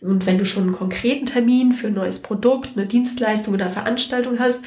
Und 0.00 0.26
wenn 0.26 0.38
du 0.38 0.44
schon 0.44 0.64
einen 0.64 0.72
konkreten 0.72 1.26
Termin 1.26 1.70
für 1.70 1.86
ein 1.86 1.94
neues 1.94 2.20
Produkt, 2.20 2.70
eine 2.76 2.86
Dienstleistung 2.86 3.54
oder 3.54 3.70
Veranstaltung 3.70 4.40
hast, 4.40 4.58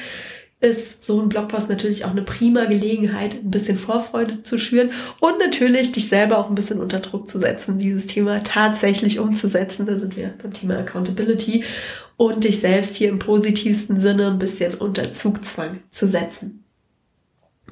ist 0.60 1.02
so 1.02 1.20
ein 1.20 1.28
Blogpost 1.28 1.68
natürlich 1.68 2.04
auch 2.04 2.10
eine 2.10 2.22
prima 2.22 2.64
Gelegenheit, 2.64 3.34
ein 3.34 3.50
bisschen 3.50 3.78
Vorfreude 3.78 4.42
zu 4.42 4.58
schüren 4.58 4.90
und 5.20 5.38
natürlich 5.38 5.92
dich 5.92 6.08
selber 6.08 6.38
auch 6.38 6.48
ein 6.48 6.56
bisschen 6.56 6.80
unter 6.80 6.98
Druck 6.98 7.28
zu 7.28 7.38
setzen, 7.38 7.78
dieses 7.78 8.06
Thema 8.06 8.42
tatsächlich 8.42 9.20
umzusetzen. 9.20 9.86
Da 9.86 9.98
sind 9.98 10.16
wir 10.16 10.34
beim 10.42 10.52
Thema 10.52 10.78
Accountability 10.78 11.64
und 12.16 12.42
dich 12.42 12.58
selbst 12.58 12.96
hier 12.96 13.08
im 13.08 13.20
positivsten 13.20 14.00
Sinne 14.00 14.26
ein 14.26 14.40
bisschen 14.40 14.74
unter 14.74 15.14
Zugzwang 15.14 15.78
zu 15.90 16.08
setzen. 16.08 16.57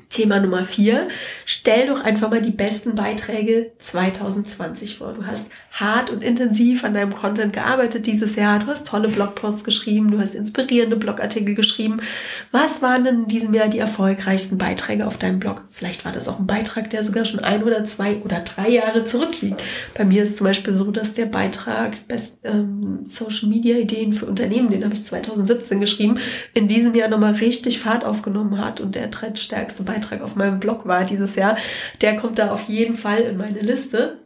Thema 0.08 0.40
Nummer 0.40 0.64
vier. 0.64 1.08
Stell 1.44 1.88
doch 1.88 2.00
einfach 2.00 2.30
mal 2.30 2.40
die 2.40 2.52
besten 2.52 2.94
Beiträge 2.94 3.72
2020 3.80 4.98
vor. 4.98 5.12
Du 5.12 5.26
hast 5.26 5.50
hart 5.72 6.10
und 6.10 6.22
intensiv 6.22 6.84
an 6.84 6.94
deinem 6.94 7.14
Content 7.14 7.52
gearbeitet 7.52 8.06
dieses 8.06 8.36
Jahr. 8.36 8.60
Du 8.60 8.68
hast 8.68 8.86
tolle 8.86 9.08
Blogposts 9.08 9.64
geschrieben. 9.64 10.10
Du 10.10 10.18
hast 10.18 10.34
inspirierende 10.34 10.96
Blogartikel 10.96 11.54
geschrieben. 11.54 12.00
Was 12.52 12.82
waren 12.82 13.04
denn 13.04 13.24
in 13.24 13.28
diesem 13.28 13.52
Jahr 13.52 13.68
die 13.68 13.80
erfolgreichsten 13.80 14.58
Beiträge 14.58 15.06
auf 15.06 15.18
deinem 15.18 15.40
Blog? 15.40 15.64
Vielleicht 15.72 16.04
war 16.04 16.12
das 16.12 16.28
auch 16.28 16.38
ein 16.38 16.46
Beitrag, 16.46 16.88
der 16.90 17.04
sogar 17.04 17.24
schon 17.24 17.40
ein 17.40 17.64
oder 17.64 17.84
zwei 17.84 18.16
oder 18.16 18.40
drei 18.40 18.70
Jahre 18.70 19.04
zurückliegt. 19.04 19.60
Bei 19.94 20.04
mir 20.04 20.22
ist 20.22 20.38
zum 20.38 20.46
Beispiel 20.46 20.74
so, 20.74 20.90
dass 20.92 21.14
der 21.14 21.26
Beitrag 21.26 22.06
Best, 22.08 22.38
ähm, 22.44 23.06
Social 23.06 23.48
Media 23.48 23.76
Ideen 23.76 24.12
für 24.12 24.26
Unternehmen, 24.26 24.70
den 24.70 24.84
habe 24.84 24.94
ich 24.94 25.04
2017 25.04 25.80
geschrieben, 25.80 26.18
in 26.54 26.68
diesem 26.68 26.94
Jahr 26.94 27.08
nochmal 27.08 27.34
richtig 27.34 27.80
Fahrt 27.80 28.04
aufgenommen 28.04 28.64
hat 28.64 28.80
und 28.80 28.94
der 28.94 29.08
drittstärkste 29.08 29.82
Beitrag 29.82 29.95
Beitrag 29.96 30.22
auf 30.22 30.36
meinem 30.36 30.60
Blog 30.60 30.86
war 30.86 31.04
dieses 31.04 31.36
Jahr, 31.36 31.56
der 32.00 32.16
kommt 32.16 32.38
da 32.38 32.50
auf 32.50 32.64
jeden 32.64 32.96
Fall 32.96 33.20
in 33.20 33.36
meine 33.36 33.60
Liste. 33.60 34.18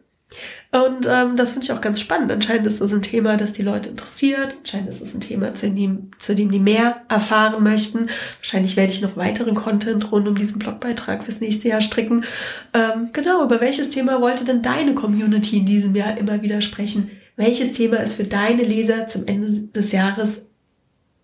Und 0.72 1.08
ähm, 1.10 1.36
das 1.36 1.52
finde 1.52 1.64
ich 1.64 1.72
auch 1.72 1.80
ganz 1.80 2.00
spannend. 2.00 2.30
Anscheinend 2.30 2.66
ist 2.68 2.80
das 2.80 2.92
ein 2.92 3.02
Thema, 3.02 3.36
das 3.36 3.52
die 3.52 3.62
Leute 3.62 3.88
interessiert. 3.88 4.54
Anscheinend 4.60 4.88
ist 4.88 5.02
es 5.02 5.12
ein 5.14 5.20
Thema, 5.20 5.54
zu 5.54 5.68
dem, 5.68 6.12
zu 6.20 6.36
dem 6.36 6.52
die 6.52 6.60
mehr 6.60 7.02
erfahren 7.08 7.64
möchten. 7.64 8.08
Wahrscheinlich 8.38 8.76
werde 8.76 8.92
ich 8.92 9.02
noch 9.02 9.16
weiteren 9.16 9.56
Content 9.56 10.12
rund 10.12 10.28
um 10.28 10.38
diesen 10.38 10.60
Blogbeitrag 10.60 11.24
fürs 11.24 11.40
nächste 11.40 11.68
Jahr 11.68 11.80
stricken. 11.80 12.24
Ähm, 12.72 13.08
genau, 13.12 13.42
über 13.44 13.60
welches 13.60 13.90
Thema 13.90 14.20
wollte 14.20 14.44
denn 14.44 14.62
deine 14.62 14.94
Community 14.94 15.58
in 15.58 15.66
diesem 15.66 15.96
Jahr 15.96 16.16
immer 16.16 16.42
wieder 16.42 16.60
sprechen? 16.60 17.10
Welches 17.34 17.72
Thema 17.72 17.96
ist 17.96 18.14
für 18.14 18.24
deine 18.24 18.62
Leser 18.62 19.08
zum 19.08 19.26
Ende 19.26 19.50
des 19.74 19.90
Jahres 19.90 20.42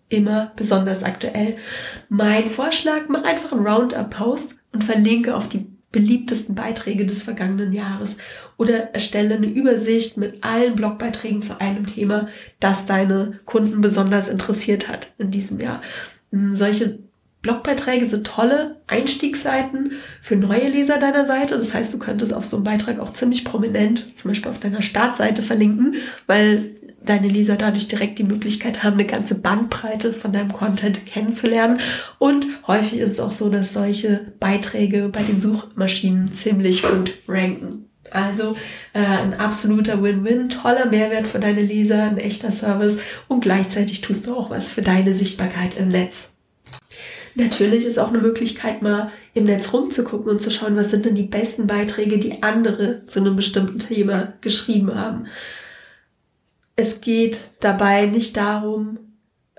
immer 0.09 0.51
besonders 0.55 1.03
aktuell. 1.03 1.57
Mein 2.09 2.47
Vorschlag, 2.47 3.03
mach 3.09 3.23
einfach 3.23 3.51
einen 3.51 3.65
Roundup-Post 3.65 4.55
und 4.73 4.83
verlinke 4.83 5.35
auf 5.35 5.49
die 5.49 5.67
beliebtesten 5.91 6.53
Beiträge 6.53 7.05
des 7.05 7.23
vergangenen 7.23 7.73
Jahres 7.73 8.17
oder 8.57 8.93
erstelle 8.93 9.35
eine 9.35 9.47
Übersicht 9.47 10.17
mit 10.17 10.43
allen 10.43 10.75
Blogbeiträgen 10.75 11.41
zu 11.41 11.59
einem 11.59 11.87
Thema, 11.87 12.27
das 12.59 12.85
deine 12.85 13.39
Kunden 13.45 13.81
besonders 13.81 14.27
interessiert 14.27 14.89
hat 14.89 15.13
in 15.17 15.31
diesem 15.31 15.59
Jahr. 15.59 15.81
Hm, 16.31 16.55
solche 16.55 16.99
Blogbeiträge 17.41 18.07
sind 18.07 18.27
tolle 18.27 18.77
Einstiegsseiten 18.87 19.93
für 20.21 20.35
neue 20.35 20.69
Leser 20.69 20.99
deiner 20.99 21.25
Seite. 21.25 21.57
Das 21.57 21.73
heißt, 21.73 21.93
du 21.93 21.99
könntest 21.99 22.33
auf 22.33 22.45
so 22.45 22.57
einem 22.57 22.63
Beitrag 22.63 22.99
auch 22.99 23.13
ziemlich 23.13 23.45
prominent, 23.45 24.05
zum 24.15 24.31
Beispiel 24.31 24.51
auf 24.51 24.59
deiner 24.59 24.81
Startseite 24.81 25.43
verlinken, 25.43 25.95
weil 26.25 26.71
deine 27.05 27.27
Leser 27.27 27.55
dadurch 27.55 27.87
direkt 27.87 28.19
die 28.19 28.23
Möglichkeit 28.23 28.83
haben, 28.83 28.95
eine 28.95 29.05
ganze 29.05 29.35
Bandbreite 29.35 30.13
von 30.13 30.33
deinem 30.33 30.51
Content 30.51 31.05
kennenzulernen. 31.05 31.79
Und 32.19 32.45
häufig 32.67 32.99
ist 32.99 33.11
es 33.13 33.19
auch 33.19 33.31
so, 33.31 33.49
dass 33.49 33.73
solche 33.73 34.33
Beiträge 34.39 35.09
bei 35.09 35.23
den 35.23 35.39
Suchmaschinen 35.39 36.33
ziemlich 36.33 36.83
gut 36.83 37.13
ranken. 37.27 37.85
Also 38.11 38.55
äh, 38.93 38.99
ein 38.99 39.33
absoluter 39.33 40.01
Win-Win, 40.01 40.49
toller 40.49 40.85
Mehrwert 40.85 41.27
für 41.27 41.39
deine 41.39 41.61
Leser, 41.61 42.03
ein 42.03 42.17
echter 42.17 42.51
Service 42.51 42.99
und 43.27 43.41
gleichzeitig 43.41 44.01
tust 44.01 44.27
du 44.27 44.35
auch 44.35 44.49
was 44.49 44.69
für 44.69 44.81
deine 44.81 45.13
Sichtbarkeit 45.13 45.77
im 45.77 45.89
Netz. 45.89 46.36
Natürlich 47.37 47.85
ist 47.85 47.99
auch 47.99 48.07
eine 48.07 48.17
Möglichkeit, 48.17 48.81
mal 48.81 49.11
im 49.35 49.43
Netz 49.43 49.71
rumzugucken 49.71 50.31
und 50.31 50.41
zu 50.41 50.49
schauen, 50.49 50.75
was 50.75 50.89
sind 50.89 51.05
denn 51.05 51.13
die 51.13 51.21
besten 51.21 51.67
Beiträge, 51.67 52.17
die 52.17 52.41
andere 52.41 53.05
zu 53.05 53.19
einem 53.19 53.35
bestimmten 53.35 53.77
Thema 53.77 54.33
geschrieben 54.41 54.95
haben. 54.95 55.27
Es 56.75 56.99
geht 56.99 57.51
dabei 57.59 58.07
nicht 58.07 58.35
darum, 58.37 58.97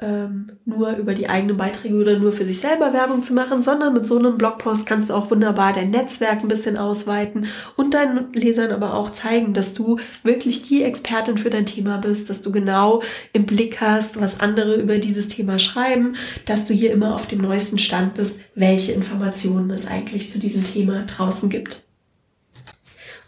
ähm, 0.01 0.53
nur 0.65 0.97
über 0.97 1.15
die 1.15 1.29
eigenen 1.29 1.57
Beiträge 1.57 1.97
oder 1.97 2.19
nur 2.19 2.33
für 2.33 2.45
sich 2.45 2.61
selber 2.61 2.93
Werbung 2.93 3.25
zu 3.25 3.35
machen, 3.35 3.65
sondern 3.65 3.95
mit 3.95 4.07
so 4.07 4.17
einem 4.17 4.39
Blogpost 4.39 4.87
kannst 4.87 5.11
du 5.11 5.15
auch 5.15 5.31
wunderbar 5.31 5.73
dein 5.73 5.91
Netzwerk 5.91 6.43
ein 6.43 6.49
bisschen 6.49 6.77
ausweiten 6.77 7.47
und 7.75 7.95
deinen 7.95 8.33
Lesern 8.33 8.71
aber 8.71 8.95
auch 8.95 9.11
zeigen, 9.13 9.55
dass 9.55 9.75
du 9.75 9.99
wirklich 10.23 10.63
die 10.63 10.85
Expertin 10.85 11.37
für 11.37 11.51
dein 11.51 11.67
Thema 11.67 11.99
bist, 11.99 12.31
dass 12.31 12.43
du 12.43 12.53
genau 12.53 13.03
im 13.33 13.45
Blick 13.45 13.81
hast, 13.81 14.21
was 14.21 14.39
andere 14.39 14.77
über 14.77 14.99
dieses 14.99 15.29
Thema 15.29 15.59
schreiben, 15.59 16.15
dass 16.47 16.65
du 16.65 16.75
hier 16.75 16.93
immer 16.93 17.17
auf 17.17 17.27
dem 17.27 17.41
neuesten 17.41 17.79
Stand 17.79 18.15
bist, 18.15 18.39
welche 18.55 18.93
Informationen 18.93 19.71
es 19.71 19.89
eigentlich 19.89 20.31
zu 20.31 20.39
diesem 20.39 20.63
Thema 20.63 21.05
draußen 21.07 21.51
gibt. 21.51 21.83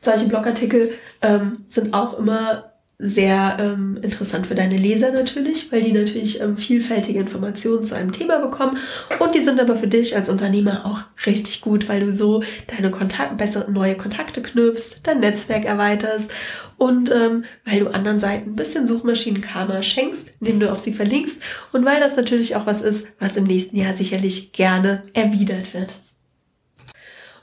Solche 0.03 0.29
Blogartikel 0.29 0.93
ähm, 1.21 1.65
sind 1.69 1.93
auch 1.95 2.19
immer 2.19 2.70
sehr 3.03 3.57
ähm, 3.59 3.99
interessant 4.03 4.47
für 4.47 4.55
deine 4.55 4.77
Leser 4.77 5.11
natürlich, 5.11 5.73
weil 5.73 5.83
die 5.83 5.93
natürlich 5.93 6.41
ähm, 6.43 6.59
vielfältige 6.59 7.19
Informationen 7.19 7.87
zu 7.87 7.97
einem 7.97 8.13
Thema 8.13 8.39
bekommen 8.41 8.77
und 9.19 9.35
die 9.35 9.41
sind 9.41 9.59
aber 9.59 9.77
für 9.77 9.89
dich 9.89 10.15
als 10.15 10.29
Unternehmer 10.29 10.85
auch 10.85 11.01
richtig 11.27 11.63
gut, 11.63 11.89
weil 11.89 12.05
du 12.05 12.15
so 12.15 12.43
deine 12.67 12.91
Kontakte, 12.91 13.37
bessere 13.37 13.71
neue 13.71 13.97
Kontakte 13.97 14.43
knüpfst, 14.43 15.01
dein 15.03 15.21
Netzwerk 15.21 15.65
erweiterst 15.65 16.31
und 16.77 17.11
ähm, 17.11 17.45
weil 17.65 17.81
du 17.81 17.89
anderen 17.89 18.21
Seiten 18.21 18.51
ein 18.51 18.57
bisschen 18.57 18.87
Suchmaschinenkarma 18.87 19.83
schenkst, 19.83 20.35
indem 20.41 20.61
du 20.61 20.71
auf 20.71 20.79
sie 20.79 20.93
verlinkst 20.93 21.41
und 21.73 21.87
weil 21.87 22.01
das 22.01 22.17
natürlich 22.17 22.55
auch 22.55 22.67
was 22.67 22.83
ist, 22.83 23.07
was 23.19 23.37
im 23.39 23.45
nächsten 23.45 23.77
Jahr 23.77 23.97
sicherlich 23.97 24.53
gerne 24.53 25.05
erwidert 25.15 25.73
wird. 25.73 25.95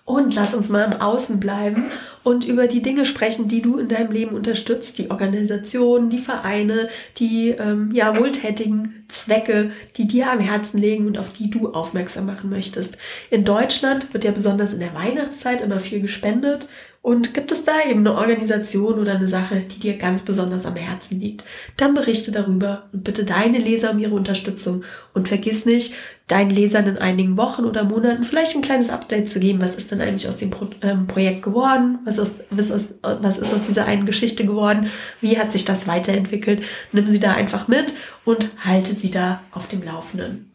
Und 0.06 0.36
lass 0.36 0.54
uns 0.54 0.70
mal 0.70 0.86
im 0.86 1.02
Außen 1.02 1.38
bleiben 1.40 1.92
und 2.27 2.43
über 2.43 2.67
die 2.67 2.81
Dinge 2.81 3.05
sprechen, 3.05 3.48
die 3.48 3.62
du 3.62 3.77
in 3.77 3.88
deinem 3.88 4.12
Leben 4.12 4.36
unterstützt, 4.36 4.98
die 4.98 5.10
Organisationen, 5.12 6.10
die 6.10 6.19
Vereine, 6.19 6.89
die 7.19 7.51
ähm, 7.51 7.91
ja 7.93 8.19
wohltätigen 8.19 9.05
Zwecke, 9.07 9.72
die 9.96 10.10
dir 10.10 10.29
am 10.29 10.41
Herzen 10.41 10.77
liegen 10.77 11.07
und 11.07 11.17
auf 11.17 11.31
die 11.31 11.50
du 11.50 11.72
aufmerksam 11.72 12.25
machen 12.25 12.50
möchtest. 12.50 12.98
In 13.29 13.46
Deutschland 13.46 14.13
wird 14.13 14.25
ja 14.25 14.31
besonders 14.31 14.74
in 14.74 14.81
der 14.81 14.93
Weihnachtszeit 14.93 15.62
immer 15.62 15.79
viel 15.79 16.01
gespendet 16.01 16.67
und 17.01 17.34
gibt 17.34 17.53
es 17.53 17.63
da 17.63 17.72
eben 17.89 18.05
eine 18.05 18.17
Organisation 18.17 19.00
oder 19.00 19.13
eine 19.13 19.29
Sache, 19.29 19.62
die 19.62 19.79
dir 19.79 19.96
ganz 19.96 20.24
besonders 20.24 20.65
am 20.65 20.75
Herzen 20.75 21.22
liegt, 21.22 21.46
dann 21.77 21.93
berichte 21.93 22.34
darüber 22.34 22.89
und 22.91 23.05
bitte 23.05 23.24
deine 23.24 23.60
Leser 23.60 23.91
um 23.91 24.00
ihre 24.00 24.15
Unterstützung. 24.15 24.84
Und 25.13 25.29
vergiss 25.29 25.65
nicht, 25.65 25.96
deinen 26.27 26.51
Lesern 26.51 26.88
in 26.88 26.98
einigen 26.98 27.38
Wochen 27.38 27.63
oder 27.63 27.86
Monaten 27.86 28.25
vielleicht 28.25 28.55
ein 28.55 28.62
kleines 28.62 28.89
Update 28.89 29.31
zu 29.31 29.39
geben. 29.39 29.62
Was 29.62 29.75
ist 29.75 29.91
denn 29.91 30.01
eigentlich 30.01 30.27
aus 30.27 30.38
dem 30.38 30.50
Pro 30.50 30.67
ähm, 30.81 31.07
Projekt 31.07 31.41
geworden? 31.41 32.00
Was 32.03 32.17
ist, 32.17 32.43
was, 32.50 32.69
ist, 32.69 32.96
was 33.01 33.38
ist 33.38 33.53
aus 33.53 33.62
dieser 33.67 33.86
einen 33.86 34.05
Geschichte 34.05 34.46
geworden? 34.46 34.89
Wie 35.22 35.39
hat 35.39 35.53
sich 35.53 35.63
das 35.63 35.88
weiterentwickelt? 35.88 36.63
Nimm 36.91 37.07
sie 37.07 37.19
da 37.19 37.34
einfach 37.34 37.69
mit 37.69 37.93
und 38.25 38.51
halte 38.63 38.93
sie 38.93 39.10
da 39.10 39.41
auf 39.51 39.69
dem 39.69 39.84
Laufenden. 39.84 40.51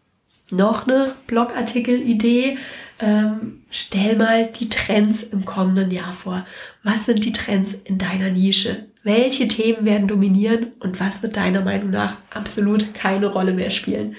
Noch 0.51 0.87
eine 0.87 1.13
Blogartikel-Idee 1.27 2.59
ähm, 2.99 3.63
stell 3.71 4.17
mal 4.17 4.47
die 4.47 4.69
Trends 4.69 5.23
im 5.23 5.45
kommenden 5.45 5.91
Jahr 5.91 6.13
vor. 6.13 6.47
Was 6.83 7.07
sind 7.07 7.25
die 7.25 7.33
Trends 7.33 7.75
in 7.85 7.97
deiner 7.99 8.31
Nische? 8.31 8.92
Welche 9.05 9.49
Themen 9.49 9.85
werden 9.85 10.07
dominieren 10.07 10.73
und 10.79 11.01
was 11.01 11.25
wird 11.25 11.37
deiner 11.37 11.63
Meinung 11.63 11.91
nach 11.91 12.19
absolut 12.31 12.95
keine 12.95 13.27
Rolle 13.27 13.53
mehr 13.53 13.71
spielen? 13.71 14.15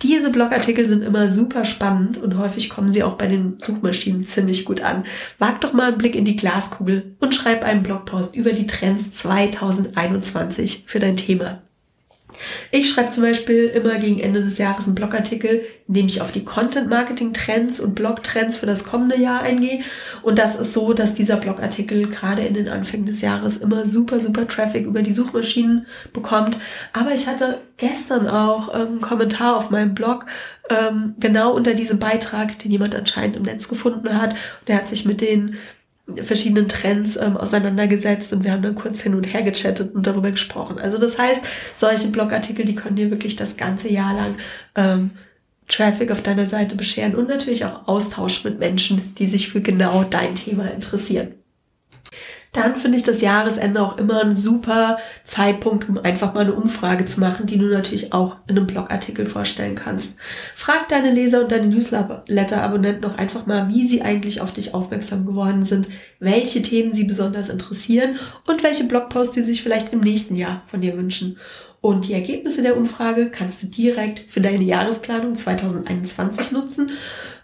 Diese 0.00 0.30
Blogartikel 0.30 0.88
sind 0.88 1.02
immer 1.02 1.30
super 1.30 1.66
spannend 1.66 2.16
und 2.16 2.38
häufig 2.38 2.70
kommen 2.70 2.88
sie 2.88 3.02
auch 3.02 3.18
bei 3.18 3.26
den 3.26 3.58
Suchmaschinen 3.60 4.24
ziemlich 4.24 4.64
gut 4.64 4.80
an. 4.80 5.04
Wag 5.38 5.60
doch 5.60 5.74
mal 5.74 5.88
einen 5.88 5.98
Blick 5.98 6.14
in 6.14 6.24
die 6.24 6.36
Glaskugel 6.36 7.14
und 7.20 7.34
schreib 7.34 7.62
einen 7.62 7.82
Blogpost 7.82 8.34
über 8.34 8.54
die 8.54 8.66
Trends 8.66 9.12
2021 9.12 10.84
für 10.86 10.98
dein 10.98 11.18
Thema. 11.18 11.60
Ich 12.70 12.90
schreibe 12.90 13.10
zum 13.10 13.22
Beispiel 13.22 13.64
immer 13.66 13.98
gegen 13.98 14.20
Ende 14.20 14.42
des 14.42 14.58
Jahres 14.58 14.86
einen 14.86 14.94
Blogartikel, 14.94 15.64
in 15.88 15.94
dem 15.94 16.06
ich 16.06 16.20
auf 16.20 16.32
die 16.32 16.44
Content-Marketing-Trends 16.44 17.80
und 17.80 17.94
Blog-Trends 17.94 18.56
für 18.56 18.66
das 18.66 18.84
kommende 18.84 19.18
Jahr 19.18 19.42
eingehe. 19.42 19.80
Und 20.22 20.38
das 20.38 20.56
ist 20.56 20.72
so, 20.72 20.92
dass 20.92 21.14
dieser 21.14 21.36
Blogartikel 21.36 22.08
gerade 22.08 22.42
in 22.42 22.54
den 22.54 22.68
Anfängen 22.68 23.06
des 23.06 23.20
Jahres 23.20 23.58
immer 23.58 23.86
super, 23.86 24.20
super 24.20 24.46
Traffic 24.46 24.86
über 24.86 25.02
die 25.02 25.12
Suchmaschinen 25.12 25.86
bekommt. 26.12 26.58
Aber 26.92 27.12
ich 27.12 27.26
hatte 27.26 27.60
gestern 27.76 28.28
auch 28.28 28.68
einen 28.68 29.00
Kommentar 29.00 29.56
auf 29.56 29.70
meinem 29.70 29.94
Blog, 29.94 30.26
ähm, 30.70 31.14
genau 31.18 31.52
unter 31.52 31.74
diesem 31.74 31.98
Beitrag, 31.98 32.58
den 32.60 32.70
jemand 32.70 32.94
anscheinend 32.94 33.36
im 33.36 33.42
Netz 33.42 33.68
gefunden 33.68 34.20
hat. 34.20 34.30
Und 34.32 34.68
er 34.68 34.76
hat 34.76 34.88
sich 34.88 35.04
mit 35.04 35.20
den 35.20 35.56
verschiedenen 36.22 36.68
Trends 36.68 37.16
ähm, 37.16 37.36
auseinandergesetzt 37.36 38.32
und 38.32 38.44
wir 38.44 38.52
haben 38.52 38.62
dann 38.62 38.74
kurz 38.74 39.02
hin 39.02 39.14
und 39.14 39.24
her 39.24 39.42
gechattet 39.42 39.94
und 39.94 40.06
darüber 40.06 40.30
gesprochen. 40.30 40.78
Also 40.78 40.98
das 40.98 41.18
heißt, 41.18 41.42
solche 41.76 42.08
Blogartikel, 42.08 42.64
die 42.64 42.74
können 42.74 42.96
dir 42.96 43.10
wirklich 43.10 43.36
das 43.36 43.56
ganze 43.56 43.88
Jahr 43.88 44.14
lang 44.14 44.34
ähm, 44.74 45.10
Traffic 45.68 46.10
auf 46.10 46.22
deiner 46.22 46.46
Seite 46.46 46.76
bescheren 46.76 47.14
und 47.14 47.28
natürlich 47.28 47.64
auch 47.64 47.86
Austausch 47.86 48.44
mit 48.44 48.58
Menschen, 48.58 49.14
die 49.16 49.26
sich 49.26 49.48
für 49.50 49.60
genau 49.60 50.04
dein 50.04 50.34
Thema 50.34 50.70
interessieren 50.70 51.34
dann 52.52 52.76
finde 52.76 52.98
ich 52.98 53.02
das 53.02 53.22
Jahresende 53.22 53.80
auch 53.80 53.96
immer 53.96 54.20
ein 54.20 54.36
super 54.36 54.98
Zeitpunkt, 55.24 55.88
um 55.88 55.96
einfach 55.96 56.34
mal 56.34 56.40
eine 56.40 56.52
Umfrage 56.52 57.06
zu 57.06 57.18
machen, 57.18 57.46
die 57.46 57.56
du 57.56 57.64
natürlich 57.64 58.12
auch 58.12 58.36
in 58.46 58.58
einem 58.58 58.66
Blogartikel 58.66 59.24
vorstellen 59.24 59.74
kannst. 59.74 60.18
Frag 60.54 60.86
deine 60.90 61.10
Leser 61.10 61.42
und 61.42 61.50
deine 61.50 61.68
Newsletter-Abonnenten 61.68 63.06
auch 63.06 63.16
einfach 63.16 63.46
mal, 63.46 63.68
wie 63.70 63.88
sie 63.88 64.02
eigentlich 64.02 64.42
auf 64.42 64.52
dich 64.52 64.74
aufmerksam 64.74 65.24
geworden 65.24 65.64
sind, 65.64 65.88
welche 66.20 66.62
Themen 66.62 66.94
sie 66.94 67.04
besonders 67.04 67.48
interessieren 67.48 68.18
und 68.46 68.62
welche 68.62 68.84
Blogposts 68.84 69.34
sie 69.34 69.44
sich 69.44 69.62
vielleicht 69.62 69.94
im 69.94 70.00
nächsten 70.00 70.36
Jahr 70.36 70.62
von 70.66 70.82
dir 70.82 70.94
wünschen. 70.98 71.38
Und 71.80 72.06
die 72.08 72.12
Ergebnisse 72.12 72.62
der 72.62 72.76
Umfrage 72.76 73.30
kannst 73.30 73.62
du 73.62 73.66
direkt 73.66 74.30
für 74.30 74.42
deine 74.42 74.62
Jahresplanung 74.62 75.36
2021 75.36 76.52
nutzen 76.52 76.92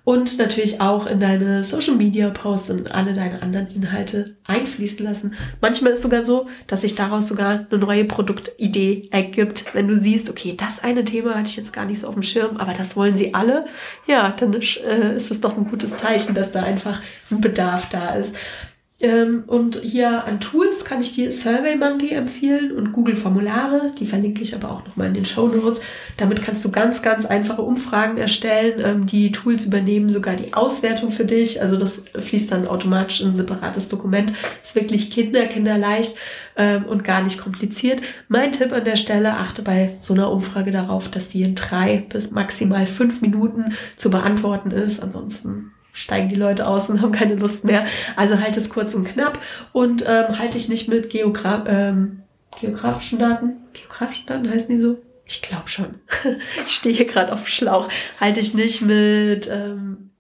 und 0.09 0.39
natürlich 0.39 0.81
auch 0.81 1.07
in 1.07 1.21
deine 1.21 1.65
Social 1.65 1.95
Media 1.95 2.31
Posts 2.31 2.71
und 2.71 2.93
alle 2.93 3.13
deine 3.13 3.43
anderen 3.43 3.67
Inhalte 3.69 4.37
einfließen 4.47 5.05
lassen. 5.05 5.35
Manchmal 5.61 5.93
ist 5.93 6.01
sogar 6.01 6.25
so, 6.25 6.47
dass 6.67 6.81
sich 6.81 6.95
daraus 6.95 7.29
sogar 7.29 7.67
eine 7.71 7.79
neue 7.79 8.07
Produktidee 8.07 9.11
ergibt, 9.11 9.75
wenn 9.75 9.87
du 9.87 10.01
siehst, 10.01 10.31
okay, 10.31 10.55
das 10.57 10.83
eine 10.83 11.05
Thema 11.05 11.35
hatte 11.35 11.51
ich 11.51 11.59
jetzt 11.59 11.75
gar 11.75 11.85
nicht 11.85 12.01
so 12.01 12.09
auf 12.09 12.15
dem 12.15 12.23
Schirm, 12.23 12.57
aber 12.57 12.73
das 12.73 12.97
wollen 12.97 13.19
sie 13.19 13.35
alle. 13.35 13.67
Ja, 14.07 14.31
dann 14.31 14.55
äh, 14.55 15.15
ist 15.15 15.31
es 15.31 15.43
doch 15.43 15.59
ein 15.59 15.69
gutes 15.69 15.95
Zeichen, 15.97 16.35
dass 16.35 16.53
da 16.53 16.63
einfach 16.63 17.03
ein 17.31 17.43
Bedarf 17.43 17.91
da 17.91 18.15
ist. 18.15 18.35
Ähm, 19.01 19.45
und 19.47 19.77
hier 19.77 20.25
an 20.25 20.41
Tools 20.41 20.85
kann 20.85 21.01
ich 21.01 21.13
dir 21.13 21.31
SurveyMonkey 21.31 22.15
empfehlen 22.15 22.73
und 22.73 22.91
Google 22.91 23.17
Formulare. 23.17 23.93
Die 23.97 24.07
verlinke 24.07 24.43
ich 24.43 24.57
aber 24.57 24.73
auch 24.73 24.85
nochmal 24.85 25.07
in 25.07 25.15
den 25.15 25.25
Show 25.25 25.47
Notes. 25.47 25.83
Damit 26.17 26.43
kannst 26.43 26.65
du 26.65 26.73
ganz, 26.73 27.01
ganz 27.01 27.25
einfache 27.25 27.63
Umfragen 27.63 28.17
erstellen. 28.17 28.83
Ähm, 28.85 29.07
die 29.07 29.31
Tools 29.31 29.67
übernehmen 29.67 30.11
sogar 30.11 30.35
die 30.35 30.53
Auswertung 30.53 31.13
für 31.13 31.25
dich. 31.25 31.63
Also 31.63 31.77
das 31.77 32.03
fließt 32.19 32.51
dann 32.51 32.67
automatisch 32.67 33.21
in 33.21 33.29
ein 33.29 33.37
separates 33.37 33.89
Dokument. 33.89 34.33
Ist 34.65 34.75
wirklich 34.75 35.13
kinder, 35.13 35.47
kinderleicht 35.47 36.17
ähm, 36.57 36.85
und 36.85 37.05
gar 37.05 37.23
nicht 37.23 37.39
kompliziert. 37.39 38.01
Mein 38.27 38.53
Tipp 38.53 38.73
an 38.73 38.85
der 38.85 38.97
Stelle, 38.97 39.35
achte 39.35 39.63
bei 39.63 39.91
so 40.01 40.13
einer 40.13 40.33
Umfrage 40.33 40.73
darauf, 40.73 41.09
dass 41.09 41.29
die 41.29 41.43
in 41.43 41.55
drei 41.55 42.05
bis 42.09 42.33
maximal 42.33 42.89
fünf 42.89 43.21
Minuten 43.21 43.75
zu 43.97 44.11
beantworten 44.11 44.73
ist. 44.73 45.01
Ansonsten 45.01 45.71
steigen 45.99 46.29
die 46.29 46.37
Leute 46.37 46.67
aus 46.67 46.89
und 46.89 47.03
haben 47.03 47.13
keine 47.13 47.35
Lust 47.35 47.65
mehr. 47.65 47.87
Also 48.17 48.41
halt 48.41 48.57
es 48.57 48.71
kurz 48.71 48.95
und 48.95 49.05
knapp 49.05 49.39
und 49.73 50.05
ähm, 50.07 50.39
halte 50.39 50.59
ich 50.59 50.69
nicht 50.69 50.89
mit 50.89 51.11
Geogra 51.11 51.65
ähm, 51.67 52.23
geografischen 52.61 53.19
Daten. 53.19 53.57
Geografischen 53.73 54.27
Daten 54.27 54.51
heißen 54.51 54.75
die 54.75 54.81
so? 54.81 54.99
Ich 55.25 55.43
glaube 55.43 55.69
schon. 55.69 55.97
ich 56.67 56.73
stehe 56.73 56.95
hier 56.95 57.07
gerade 57.07 57.33
auf 57.33 57.43
dem 57.43 57.49
Schlauch. 57.49 57.89
Halte 58.21 58.41
ich 58.41 58.55
nicht 58.55 58.81
mit 58.81 59.49
ähm, 59.53 60.11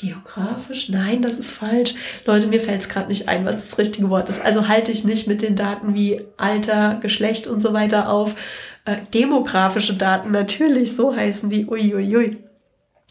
geografisch? 0.00 0.88
Nein, 0.88 1.20
das 1.22 1.38
ist 1.38 1.50
falsch. 1.50 1.94
Leute, 2.24 2.46
mir 2.46 2.60
fällt 2.60 2.82
es 2.82 2.88
gerade 2.88 3.08
nicht 3.08 3.28
ein, 3.28 3.44
was 3.44 3.68
das 3.68 3.78
richtige 3.78 4.08
Wort 4.08 4.28
ist. 4.28 4.42
Also 4.42 4.68
halte 4.68 4.92
ich 4.92 5.04
nicht 5.04 5.28
mit 5.28 5.42
den 5.42 5.56
Daten 5.56 5.94
wie 5.94 6.22
Alter, 6.36 6.98
Geschlecht 7.02 7.46
und 7.46 7.60
so 7.60 7.72
weiter 7.74 8.08
auf. 8.08 8.36
Äh, 8.84 8.96
demografische 9.12 9.94
Daten, 9.94 10.30
natürlich, 10.30 10.96
so 10.96 11.14
heißen 11.14 11.50
die. 11.50 11.66
Uiuiui. 11.66 12.16
Ui, 12.16 12.16
ui. 12.16 12.47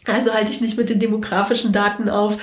Also 0.08 0.32
halte 0.32 0.52
ich 0.52 0.60
nicht 0.60 0.76
mit 0.76 0.90
den 0.90 1.00
demografischen 1.00 1.72
Daten 1.72 2.08
auf. 2.08 2.38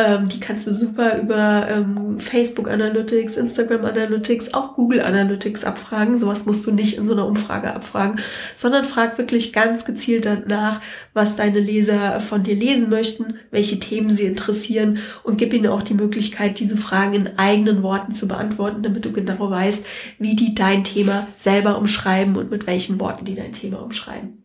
Ähm, 0.00 0.28
die 0.28 0.38
kannst 0.38 0.64
du 0.68 0.72
super 0.72 1.18
über 1.18 1.68
ähm, 1.68 2.20
Facebook 2.20 2.70
Analytics, 2.70 3.36
Instagram 3.36 3.84
Analytics, 3.84 4.54
auch 4.54 4.76
Google 4.76 5.00
Analytics 5.00 5.64
abfragen. 5.64 6.20
Sowas 6.20 6.46
musst 6.46 6.64
du 6.68 6.70
nicht 6.70 6.96
in 6.98 7.08
so 7.08 7.14
einer 7.14 7.26
Umfrage 7.26 7.74
abfragen, 7.74 8.20
sondern 8.56 8.84
frag 8.84 9.18
wirklich 9.18 9.52
ganz 9.52 9.84
gezielt 9.84 10.24
danach, 10.24 10.80
was 11.14 11.34
deine 11.34 11.58
Leser 11.58 12.20
von 12.20 12.44
dir 12.44 12.54
lesen 12.54 12.90
möchten, 12.90 13.40
welche 13.50 13.80
Themen 13.80 14.16
sie 14.16 14.26
interessieren 14.26 15.00
und 15.24 15.36
gib 15.36 15.52
ihnen 15.52 15.66
auch 15.66 15.82
die 15.82 15.94
Möglichkeit, 15.94 16.60
diese 16.60 16.76
Fragen 16.76 17.14
in 17.14 17.38
eigenen 17.38 17.82
Worten 17.82 18.14
zu 18.14 18.28
beantworten, 18.28 18.84
damit 18.84 19.04
du 19.04 19.10
genau 19.10 19.50
weißt, 19.50 19.84
wie 20.20 20.36
die 20.36 20.54
dein 20.54 20.84
Thema 20.84 21.26
selber 21.38 21.76
umschreiben 21.76 22.36
und 22.36 22.52
mit 22.52 22.68
welchen 22.68 23.00
Worten 23.00 23.24
die 23.24 23.34
dein 23.34 23.52
Thema 23.52 23.82
umschreiben. 23.82 24.44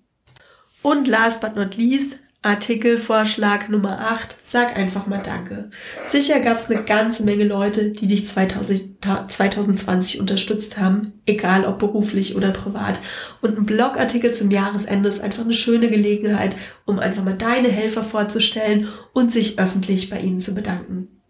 Und 0.81 1.07
last 1.07 1.41
but 1.41 1.55
not 1.55 1.77
least, 1.77 2.19
Artikelvorschlag 2.43 3.69
Nummer 3.69 3.99
8, 3.99 4.35
sag 4.45 4.75
einfach 4.75 5.07
mal 5.07 5.23
Danke. 5.23 5.69
Sicher 6.09 6.41
gab 6.41 6.57
es 6.57 6.69
eine 6.69 6.83
ganze 6.83 7.23
Menge 7.23 7.45
Leute, 7.45 7.91
die 7.91 8.05
dich 8.05 8.27
2000, 8.27 8.97
2020 9.29 10.19
unterstützt 10.19 10.77
haben, 10.77 11.13
egal 11.25 11.65
ob 11.65 11.79
beruflich 11.79 12.35
oder 12.35 12.51
privat. 12.51 12.99
Und 13.41 13.57
ein 13.57 13.65
Blogartikel 13.65 14.33
zum 14.33 14.51
Jahresende 14.51 15.07
ist 15.07 15.21
einfach 15.21 15.45
eine 15.45 15.53
schöne 15.53 15.87
Gelegenheit, 15.87 16.57
um 16.85 16.99
einfach 16.99 17.23
mal 17.23 17.37
deine 17.37 17.69
Helfer 17.69 18.03
vorzustellen 18.03 18.89
und 19.13 19.31
sich 19.31 19.57
öffentlich 19.57 20.09
bei 20.09 20.19
ihnen 20.19 20.41
zu 20.41 20.53
bedanken. 20.53 21.22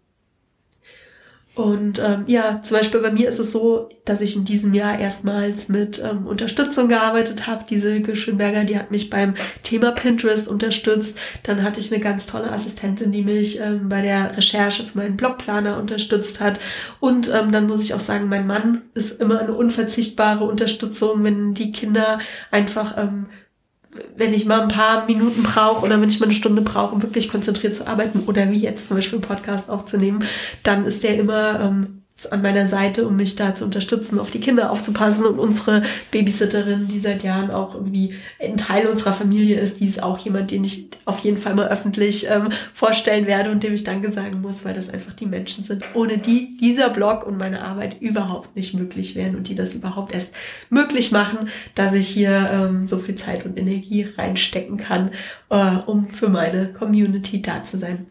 Und 1.54 2.00
ähm, 2.00 2.24
ja, 2.26 2.60
zum 2.62 2.78
Beispiel 2.78 3.00
bei 3.00 3.12
mir 3.12 3.28
ist 3.28 3.38
es 3.38 3.52
so, 3.52 3.88
dass 4.04 4.20
ich 4.20 4.34
in 4.34 4.44
diesem 4.44 4.74
Jahr 4.74 4.98
erstmals 4.98 5.68
mit 5.68 6.02
ähm, 6.02 6.26
Unterstützung 6.26 6.88
gearbeitet 6.88 7.46
habe. 7.46 7.64
Die 7.70 7.78
Silke 7.78 8.16
Schönberger, 8.16 8.64
die 8.64 8.76
hat 8.76 8.90
mich 8.90 9.08
beim 9.08 9.34
Thema 9.62 9.92
Pinterest 9.92 10.48
unterstützt. 10.48 11.16
Dann 11.44 11.62
hatte 11.62 11.78
ich 11.78 11.92
eine 11.92 12.02
ganz 12.02 12.26
tolle 12.26 12.50
Assistentin, 12.50 13.12
die 13.12 13.22
mich 13.22 13.60
ähm, 13.60 13.88
bei 13.88 14.02
der 14.02 14.36
Recherche 14.36 14.82
für 14.82 14.98
meinen 14.98 15.16
Blogplaner 15.16 15.78
unterstützt 15.78 16.40
hat. 16.40 16.58
Und 16.98 17.30
ähm, 17.32 17.52
dann 17.52 17.68
muss 17.68 17.82
ich 17.82 17.94
auch 17.94 18.00
sagen, 18.00 18.28
mein 18.28 18.48
Mann 18.48 18.82
ist 18.94 19.20
immer 19.20 19.38
eine 19.38 19.54
unverzichtbare 19.54 20.44
Unterstützung, 20.44 21.22
wenn 21.22 21.54
die 21.54 21.70
Kinder 21.70 22.18
einfach 22.50 22.98
ähm, 22.98 23.26
wenn 24.16 24.34
ich 24.34 24.44
mal 24.44 24.62
ein 24.62 24.68
paar 24.68 25.06
Minuten 25.06 25.42
brauche 25.42 25.84
oder 25.84 26.00
wenn 26.00 26.08
ich 26.08 26.20
mal 26.20 26.26
eine 26.26 26.34
Stunde 26.34 26.62
brauche, 26.62 26.94
um 26.94 27.02
wirklich 27.02 27.28
konzentriert 27.28 27.76
zu 27.76 27.86
arbeiten 27.86 28.20
oder 28.26 28.50
wie 28.50 28.60
jetzt 28.60 28.88
zum 28.88 28.96
Beispiel 28.96 29.18
einen 29.18 29.28
Podcast 29.28 29.68
aufzunehmen, 29.68 30.24
dann 30.62 30.86
ist 30.86 31.02
der 31.02 31.18
immer 31.18 31.60
ähm, 31.60 32.03
an 32.30 32.42
meiner 32.42 32.68
Seite, 32.68 33.06
um 33.08 33.16
mich 33.16 33.34
da 33.34 33.56
zu 33.56 33.64
unterstützen, 33.64 34.20
auf 34.20 34.30
die 34.30 34.40
Kinder 34.40 34.70
aufzupassen. 34.70 35.26
Und 35.26 35.38
unsere 35.40 35.82
Babysitterin, 36.12 36.86
die 36.88 37.00
seit 37.00 37.24
Jahren 37.24 37.50
auch 37.50 37.74
irgendwie 37.74 38.14
ein 38.40 38.56
Teil 38.56 38.86
unserer 38.86 39.12
Familie 39.12 39.58
ist, 39.58 39.80
die 39.80 39.88
ist 39.88 40.02
auch 40.02 40.18
jemand, 40.18 40.52
den 40.52 40.62
ich 40.62 40.90
auf 41.04 41.18
jeden 41.20 41.38
Fall 41.38 41.54
mal 41.54 41.68
öffentlich 41.68 42.30
ähm, 42.30 42.50
vorstellen 42.72 43.26
werde 43.26 43.50
und 43.50 43.64
dem 43.64 43.74
ich 43.74 43.82
Danke 43.82 44.12
sagen 44.12 44.40
muss, 44.40 44.64
weil 44.64 44.74
das 44.74 44.90
einfach 44.90 45.12
die 45.12 45.26
Menschen 45.26 45.64
sind, 45.64 45.84
ohne 45.94 46.18
die 46.18 46.56
dieser 46.56 46.88
Blog 46.88 47.26
und 47.26 47.36
meine 47.36 47.62
Arbeit 47.62 48.00
überhaupt 48.00 48.54
nicht 48.54 48.74
möglich 48.74 49.16
wären 49.16 49.34
und 49.34 49.48
die 49.48 49.56
das 49.56 49.74
überhaupt 49.74 50.14
erst 50.14 50.34
möglich 50.70 51.10
machen, 51.10 51.48
dass 51.74 51.94
ich 51.94 52.08
hier 52.08 52.48
ähm, 52.52 52.86
so 52.86 52.98
viel 52.98 53.16
Zeit 53.16 53.44
und 53.44 53.58
Energie 53.58 54.06
reinstecken 54.16 54.76
kann, 54.76 55.10
äh, 55.50 55.76
um 55.86 56.08
für 56.08 56.28
meine 56.28 56.72
Community 56.72 57.42
da 57.42 57.64
zu 57.64 57.78
sein. 57.78 58.06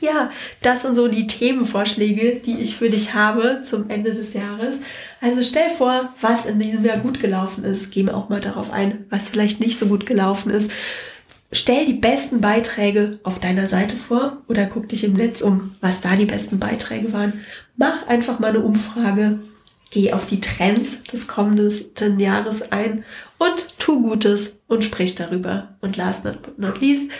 Ja, 0.00 0.30
das 0.62 0.82
sind 0.82 0.94
so 0.94 1.08
die 1.08 1.26
Themenvorschläge, 1.26 2.36
die 2.44 2.58
ich 2.58 2.76
für 2.76 2.88
dich 2.88 3.14
habe 3.14 3.62
zum 3.64 3.90
Ende 3.90 4.14
des 4.14 4.32
Jahres. 4.32 4.80
Also 5.20 5.42
stell 5.42 5.70
vor, 5.70 6.12
was 6.20 6.46
in 6.46 6.60
diesem 6.60 6.84
Jahr 6.84 6.98
gut 6.98 7.20
gelaufen 7.20 7.64
ist. 7.64 7.90
Geh 7.90 8.04
mir 8.04 8.14
auch 8.14 8.28
mal 8.28 8.40
darauf 8.40 8.72
ein, 8.72 9.06
was 9.10 9.28
vielleicht 9.28 9.60
nicht 9.60 9.78
so 9.78 9.86
gut 9.86 10.06
gelaufen 10.06 10.50
ist. 10.50 10.70
Stell 11.50 11.86
die 11.86 11.94
besten 11.94 12.40
Beiträge 12.40 13.18
auf 13.22 13.40
deiner 13.40 13.68
Seite 13.68 13.96
vor 13.96 14.38
oder 14.48 14.66
guck 14.66 14.88
dich 14.88 15.02
im 15.02 15.14
Netz 15.14 15.40
um, 15.40 15.74
was 15.80 16.00
da 16.00 16.14
die 16.14 16.26
besten 16.26 16.58
Beiträge 16.58 17.12
waren. 17.12 17.44
Mach 17.76 18.06
einfach 18.06 18.38
mal 18.38 18.50
eine 18.50 18.60
Umfrage. 18.60 19.40
Geh 19.90 20.12
auf 20.12 20.26
die 20.26 20.42
Trends 20.42 21.02
des 21.04 21.26
kommenden 21.26 22.20
Jahres 22.20 22.70
ein 22.70 23.04
und 23.38 23.78
tu 23.78 24.02
Gutes 24.02 24.62
und 24.68 24.84
sprich 24.84 25.14
darüber. 25.14 25.76
Und 25.80 25.96
last 25.96 26.24
but 26.24 26.58
not 26.58 26.80
least, 26.82 27.10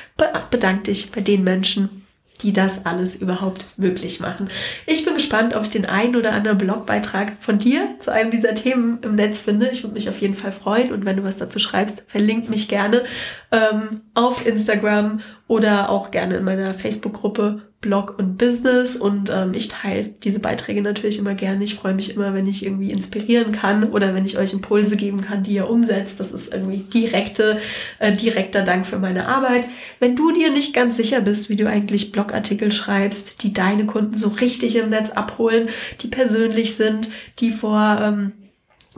bedank 0.51 0.85
dich 0.85 1.11
bei 1.11 1.23
den 1.23 1.43
Menschen, 1.45 2.05
die 2.43 2.53
das 2.53 2.87
alles 2.87 3.17
überhaupt 3.17 3.67
möglich 3.77 4.21
machen. 4.21 4.49
Ich 4.87 5.05
bin 5.05 5.15
gespannt, 5.15 5.55
ob 5.55 5.65
ich 5.65 5.71
den 5.71 5.87
einen 5.87 6.17
oder 6.17 6.33
anderen 6.33 6.59
Blogbeitrag 6.59 7.33
von 7.41 7.59
dir 7.59 7.87
zu 8.01 8.13
einem 8.13 8.31
dieser 8.31 8.55
Themen 8.55 8.99
im 9.03 9.15
Netz 9.17 9.41
finde. 9.41 9.69
Ich 9.71 9.83
würde 9.83 9.95
mich 9.95 10.09
auf 10.09 10.21
jeden 10.21 10.35
Fall 10.35 10.53
freuen 10.53 10.93
und 10.93 11.05
wenn 11.05 11.17
du 11.17 11.25
was 11.25 11.37
dazu 11.37 11.59
schreibst, 11.59 12.05
verlink 12.07 12.49
mich 12.49 12.69
gerne 12.69 13.03
ähm, 13.51 14.03
auf 14.15 14.47
Instagram 14.47 15.21
oder 15.47 15.91
auch 15.91 16.11
gerne 16.11 16.37
in 16.37 16.45
meiner 16.45 16.75
Facebook-Gruppe 16.75 17.63
Blog 17.81 18.19
und 18.19 18.39
Business 18.39 18.97
und 18.97 19.31
ähm, 19.31 19.55
ich 19.55 19.69
teile 19.69 20.11
diese 20.25 20.41
Beiträge 20.41 20.83
natürlich 20.83 21.19
immer 21.19 21.35
gerne. 21.35 21.63
Ich 21.63 21.77
freue 21.77 21.95
mich 21.95 22.17
immer, 22.17 22.35
wenn 22.35 22.49
ich 22.49 22.67
irgendwie 22.67 22.91
inspirieren 22.91 23.53
kann 23.53 23.85
oder 23.85 24.15
wenn 24.15 24.25
ich 24.25 24.37
euch 24.37 24.53
Impulse 24.53 24.97
geben 24.97 25.21
kann, 25.21 25.45
die 25.45 25.53
ihr 25.55 25.71
umsetzt. 25.71 26.19
Das 26.19 26.33
ist 26.33 26.53
irgendwie 26.53 26.79
direkte, 26.79 27.61
äh, 28.01 28.13
direkter 28.13 28.63
Dank 28.63 28.85
für 28.85 28.99
meine 28.99 29.29
Arbeit. 29.29 29.67
Wenn 30.01 30.17
du 30.17 30.33
dir 30.33 30.51
nicht 30.51 30.75
ganz 30.75 30.97
sicher 30.97 31.21
bist, 31.21 31.51
wie 31.51 31.57
du 31.57 31.69
eigentlich 31.69 32.11
Blogartikel 32.11 32.73
schreibst, 32.73 33.45
die 33.45 33.53
deine 33.53 33.87
Kunden 33.87 34.19
so 34.19 34.31
richtig 34.31 34.75
im 34.75 34.91
Netz 34.91 35.11
abholen, 35.11 35.69
die 36.01 36.09
persönlich 36.09 36.75
sind, 36.75 37.11
die 37.39 37.53
vor 37.53 38.01
ähm, 38.03 38.33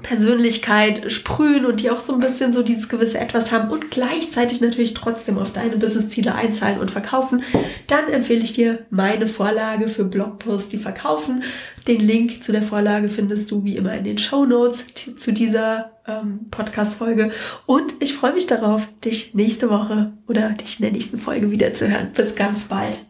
Persönlichkeit 0.02 1.10
sprühen 1.12 1.66
und 1.66 1.80
die 1.80 1.90
auch 1.90 2.00
so 2.00 2.14
ein 2.14 2.20
bisschen 2.20 2.52
so 2.52 2.62
dieses 2.62 2.88
gewisse 2.88 3.18
Etwas 3.18 3.52
haben 3.52 3.70
und 3.70 3.90
gleichzeitig 3.90 4.60
natürlich 4.60 4.94
trotzdem 4.94 5.38
auf 5.38 5.52
deine 5.52 5.76
Businessziele 5.76 6.34
einzahlen 6.34 6.80
und 6.80 6.90
verkaufen, 6.90 7.42
dann 7.86 8.08
empfehle 8.08 8.42
ich 8.42 8.52
dir 8.52 8.86
meine 8.90 9.28
Vorlage 9.28 9.88
für 9.88 10.04
Blogposts, 10.04 10.68
die 10.68 10.78
verkaufen. 10.78 11.44
Den 11.86 12.00
Link 12.00 12.42
zu 12.42 12.52
der 12.52 12.62
Vorlage 12.62 13.08
findest 13.08 13.50
du 13.50 13.64
wie 13.64 13.76
immer 13.76 13.94
in 13.94 14.04
den 14.04 14.18
Show 14.18 14.44
Notes 14.44 14.84
zu 15.16 15.32
dieser 15.32 15.92
ähm, 16.06 16.46
Podcast-Folge 16.50 17.32
und 17.66 17.94
ich 18.00 18.14
freue 18.14 18.32
mich 18.32 18.46
darauf, 18.46 18.82
dich 19.04 19.34
nächste 19.34 19.70
Woche 19.70 20.12
oder 20.28 20.50
dich 20.50 20.78
in 20.78 20.84
der 20.84 20.92
nächsten 20.92 21.18
Folge 21.18 21.50
wieder 21.50 21.74
zu 21.74 21.88
hören. 21.88 22.12
Bis 22.14 22.34
ganz 22.34 22.64
bald. 22.64 23.10